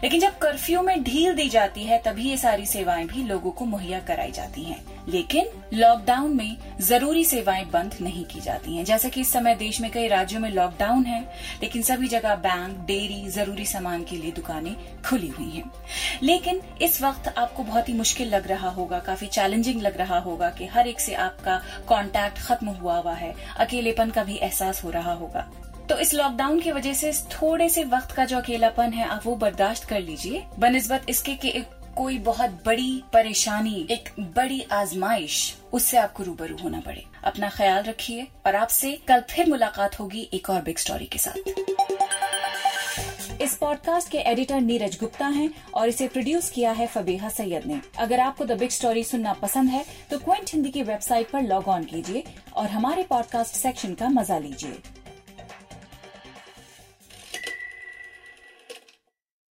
लेकिन 0.02 0.20
जब 0.20 0.38
कर्फ्यू 0.38 0.82
में 0.82 1.02
ढील 1.04 1.34
दी 1.34 1.48
जाती 1.48 1.82
है, 1.82 2.02
तभी 2.02 2.30
ये 2.30 2.36
सारी 2.36 2.66
सेवाएँ 2.66 3.06
भी 3.06 3.22
लोगों 3.22 3.50
को 3.50 3.64
मुहैया 3.64 4.00
कराई 4.00 4.30
जाती 4.30 4.62
हैं। 4.62 4.84
लेकिन 5.08 5.48
लॉकडाउन 5.74 6.36
में 6.36 6.56
ज़रूरी 6.80 7.24
सेवाएँ 7.24 7.64
बंद 7.64 7.94
नहीं 8.00 8.24
की 8.24 8.40
जाती 8.40 8.76
हैं। 8.76 8.84
जैसे 8.84 9.10
कि 9.10 9.20
इस 9.20 9.32
समय 9.32 9.54
देश 9.54 9.80
में 9.80 9.90
कई 9.90 10.08
राज्यों 10.08 10.40
में 10.40 10.50
लॉकडाउन 10.50 11.04
है, 11.04 11.22
लेकिन 11.62 11.82
सभी 11.82 12.08
जगह 12.08 12.34
बैंक 12.34 12.78
डेयरी 12.78 13.28
ज़रूरी 13.28 13.66
सामान 13.66 14.04
के 14.04 14.16
लिए 14.16 14.32
दुकानें 14.32 14.76
खुली 15.08 15.28
हुई 15.28 15.50
हैं। 15.50 15.72
लेकिन 16.22 16.60
इस 16.82 17.02
वक्त 17.02 17.34
आपको 17.38 17.62
बहुत 17.62 17.88
ही 17.88 17.94
मुश्किल 17.94 18.28
लग 18.28 18.48
रहा 18.48 18.68
होगा, 18.68 18.98
काफ़ी 18.98 19.26
चैलेंजिंग 19.26 19.82
लग 19.82 19.98
रहा 19.98 20.18
होगा 20.18 20.50
कि 20.50 20.66
हर 20.66 20.88
एक 20.88 21.00
से 21.00 21.14
आपका 21.14 21.62
कांटेक्ट 21.88 22.38
खत्म 22.38 22.68
हुआ 22.68 22.96
हुआ 22.96 23.14
है। 23.14 23.34
अकेलेपन 23.58 24.10
का 24.10 24.24
भी 24.24 24.36
एहसास 24.36 24.84
हो 24.84 24.90
रहा 24.90 25.12
होगा। 25.12 25.50
तो 25.88 25.98
इस 25.98 26.12
लॉकडाउन 26.14 26.60
की 26.60 26.72
वजह 26.72 26.92
से 26.94 27.12
थोड़े 27.32 27.68
से 27.68 27.84
वक्त 27.86 28.12
का 28.12 28.24
जो 28.24 28.36
अकेलापन 28.36 28.92
है, 28.92 29.04
आप 29.06 29.22
वो 29.24 29.34
बर्दाश्त 29.36 29.84
कर 29.84 30.00
लीजिए। 30.00 30.42
बनस्बत 30.58 31.06
इसके 31.08 31.34
कि 31.34 31.48
एक 31.48 31.70
कोई 31.96 32.18
बहुत 32.18 32.50
बड़ी 32.66 33.02
परेशानी, 33.12 33.86
एक 33.90 34.08
बड़ी 34.36 34.60
आजमाइश, 34.72 35.56
उससे 35.72 35.96
आपको 35.96 36.22
रूबरू 36.22 36.56
होना 36.56 36.80
पड़े। 36.80 37.04
अपना 37.24 37.48
ख्याल 37.48 37.82
रखिए 37.84 38.26
और 38.46 38.56
आपसे 38.56 38.92
कल 39.08 39.22
फिर 39.30 39.48
मुलाकात 39.48 39.98
होगी 40.00 40.28
एक 40.34 40.50
और 40.50 40.60
बिग 40.62 40.78
स्टोरी 40.78 41.06
के 41.06 41.18
साथ। 41.18 41.36
इस 43.42 43.56
पॉडकास्ट 43.56 44.10
के 44.10 44.18
एडिटर 44.18 44.60
नीरज 44.60 44.98
गुप्ता 45.00 45.26
हैं 45.28 45.50
और 45.74 45.88
इसे 45.88 46.06
प्रोड्यूस 46.08 46.50
किया 46.50 46.70
है 46.72 46.86
फबीहा 46.86 47.28
सैयद 47.30 47.66
ने। 47.66 47.80
अगर 47.98 48.20
आपको 48.20 48.44
द 48.44 48.58
बिग 48.58 48.70
स्टोरी 48.70 49.04
सुनना 49.04 49.32
पसंद 49.42 49.70
है 49.70 49.84
तो 50.10 50.18
क्विंट 50.18 50.50
हिंदी 50.52 50.70
की 50.70 50.82
वेबसाइट 50.82 51.30
पर 51.30 51.42
लॉग 51.42 51.68
ऑन 51.68 51.84
कीजिए 51.84 52.24
और 52.56 52.68
हमारे 52.68 53.02
पॉडकास्ट 53.10 53.54
सेक्शन 53.56 53.94
का 53.94 54.08
मज़ा 54.10 54.38
लीजिए। 54.38 54.80